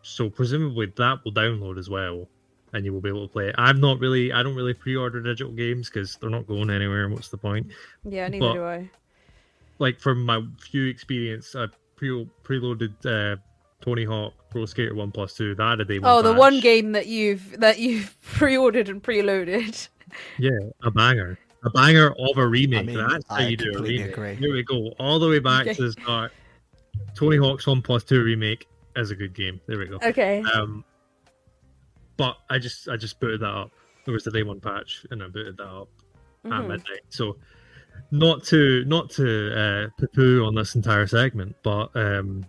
[0.02, 2.28] so presumably that will download as well,
[2.72, 3.54] and you will be able to play it.
[3.58, 7.08] I'm not really, I don't really pre-order digital games because they're not going anywhere.
[7.08, 7.68] What's the point?
[8.04, 8.90] Yeah, neither But- do I.
[9.78, 11.66] like from my few experience, I
[11.96, 13.36] pre preloaded uh,
[13.80, 15.54] Tony Hawk Pro Skater One Plus Two.
[15.54, 16.10] That had a day one.
[16.10, 16.38] Oh, the patch.
[16.38, 19.88] one game that you've that you've pre-ordered and preloaded.
[20.38, 20.50] Yeah,
[20.82, 22.86] a banger, a banger of a remake.
[22.86, 24.12] mean, That's how I you do a remake.
[24.12, 24.34] agree.
[24.34, 25.74] Here we go, all the way back Okay.
[25.74, 26.32] to the start.
[27.16, 28.66] Tony Hawk's One Plus Two remake
[28.96, 29.60] is a good game.
[29.66, 29.98] There we go.
[30.02, 30.42] Okay.
[30.54, 30.84] Um,
[32.16, 33.70] but I just I just booted that up.
[34.04, 35.88] There was the day one patch, and I booted that up
[36.46, 36.68] at Mhm.
[36.68, 37.00] midnight.
[37.10, 37.36] So
[38.10, 42.44] not to not to uh, poo-poo on this entire segment, but um,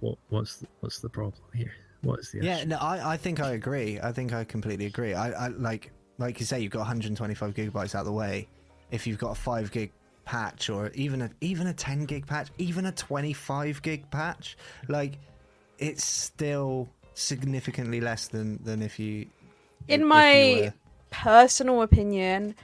[0.00, 1.72] what what's the, what's the problem here?
[2.02, 2.68] What is the Yeah, issue?
[2.68, 3.98] no, I, I think I agree.
[4.00, 5.14] I think I completely agree.
[5.14, 8.48] I, I like like you say, you've got 125 gigabytes out of the way.
[8.90, 9.90] If you've got a five gig
[10.24, 14.56] patch, or even a even a 10 gig patch, even a 25 gig patch,
[14.88, 15.18] like
[15.88, 19.26] it's still significantly less than than if you.
[19.88, 20.74] if In you my were-
[21.10, 22.54] personal opinion,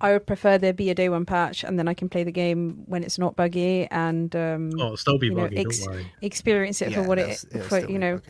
[0.00, 2.32] I would prefer there be a day one patch, and then I can play the
[2.32, 5.86] game when it's not buggy and um, Oh, it'll still be you know, buggy, don't
[5.86, 6.06] worry.
[6.22, 8.20] experience it for what it'll- it it'll for you be know.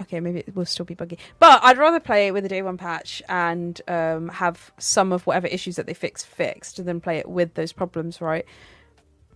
[0.00, 2.62] Okay, maybe it will still be buggy, but I'd rather play it with a day
[2.62, 7.18] one patch and um, have some of whatever issues that they fix fixed than play
[7.18, 8.44] it with those problems, right?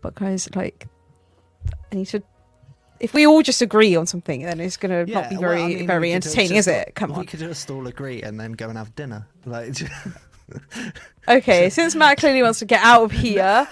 [0.00, 0.88] But guys, like,
[1.92, 2.22] I need to.
[3.01, 5.62] If we all just agree on something, then it's going to not be well, very,
[5.62, 6.94] I mean, very entertaining, just is it?
[6.94, 7.20] Come we on.
[7.20, 9.27] We could just all agree and then go and have dinner.
[9.44, 9.74] Like,
[11.28, 13.66] Okay, since Matt clearly wants to get out of here,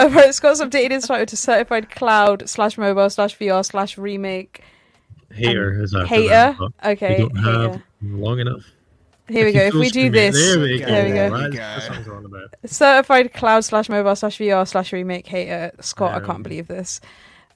[0.00, 4.62] Alright, Scott's updated his title to certified cloud slash mobile slash VR slash remake.
[5.32, 6.28] Hater is after hater.
[6.28, 7.84] that, okay, We don't have hater.
[8.02, 8.62] long enough.
[9.28, 9.58] Here we go.
[9.62, 10.86] If we do screen this, there we go.
[10.86, 11.30] there we go.
[11.50, 12.54] That's, that's what I was on about.
[12.64, 15.72] Certified cloud slash mobile slash VR slash remake hater.
[15.80, 17.00] Scott, I can't believe this.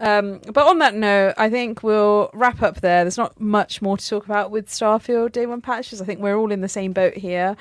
[0.01, 3.05] Um, but on that note, I think we'll wrap up there.
[3.05, 6.01] There's not much more to talk about with Starfield Day One patches.
[6.01, 7.57] I think we're all in the same boat here.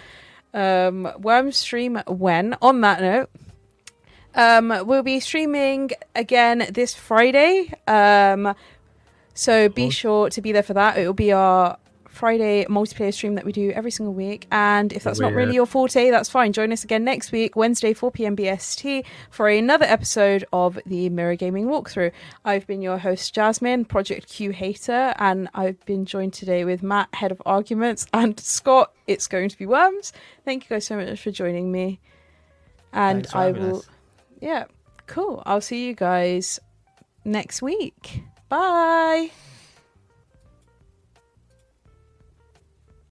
[0.53, 2.55] Um, Worm stream when?
[2.61, 3.29] On that note,
[4.35, 7.73] um, we'll be streaming again this Friday.
[7.87, 8.55] Um,
[9.33, 10.97] so be sure to be there for that.
[10.97, 11.77] It will be our
[12.19, 14.45] Friday multiplayer stream that we do every single week.
[14.51, 16.51] And if that's not really your forte, that's fine.
[16.51, 18.35] Join us again next week, Wednesday, 4 p.m.
[18.35, 22.11] BST, for another episode of the Mirror Gaming Walkthrough.
[22.43, 27.07] I've been your host, Jasmine, Project Q Hater, and I've been joined today with Matt,
[27.15, 30.11] Head of Arguments, and Scott, It's Going to Be Worms.
[30.43, 32.01] Thank you guys so much for joining me.
[32.91, 33.77] And I will.
[33.77, 33.89] us.
[34.41, 34.65] Yeah,
[35.07, 35.41] cool.
[35.45, 36.59] I'll see you guys
[37.23, 38.23] next week.
[38.49, 39.31] Bye.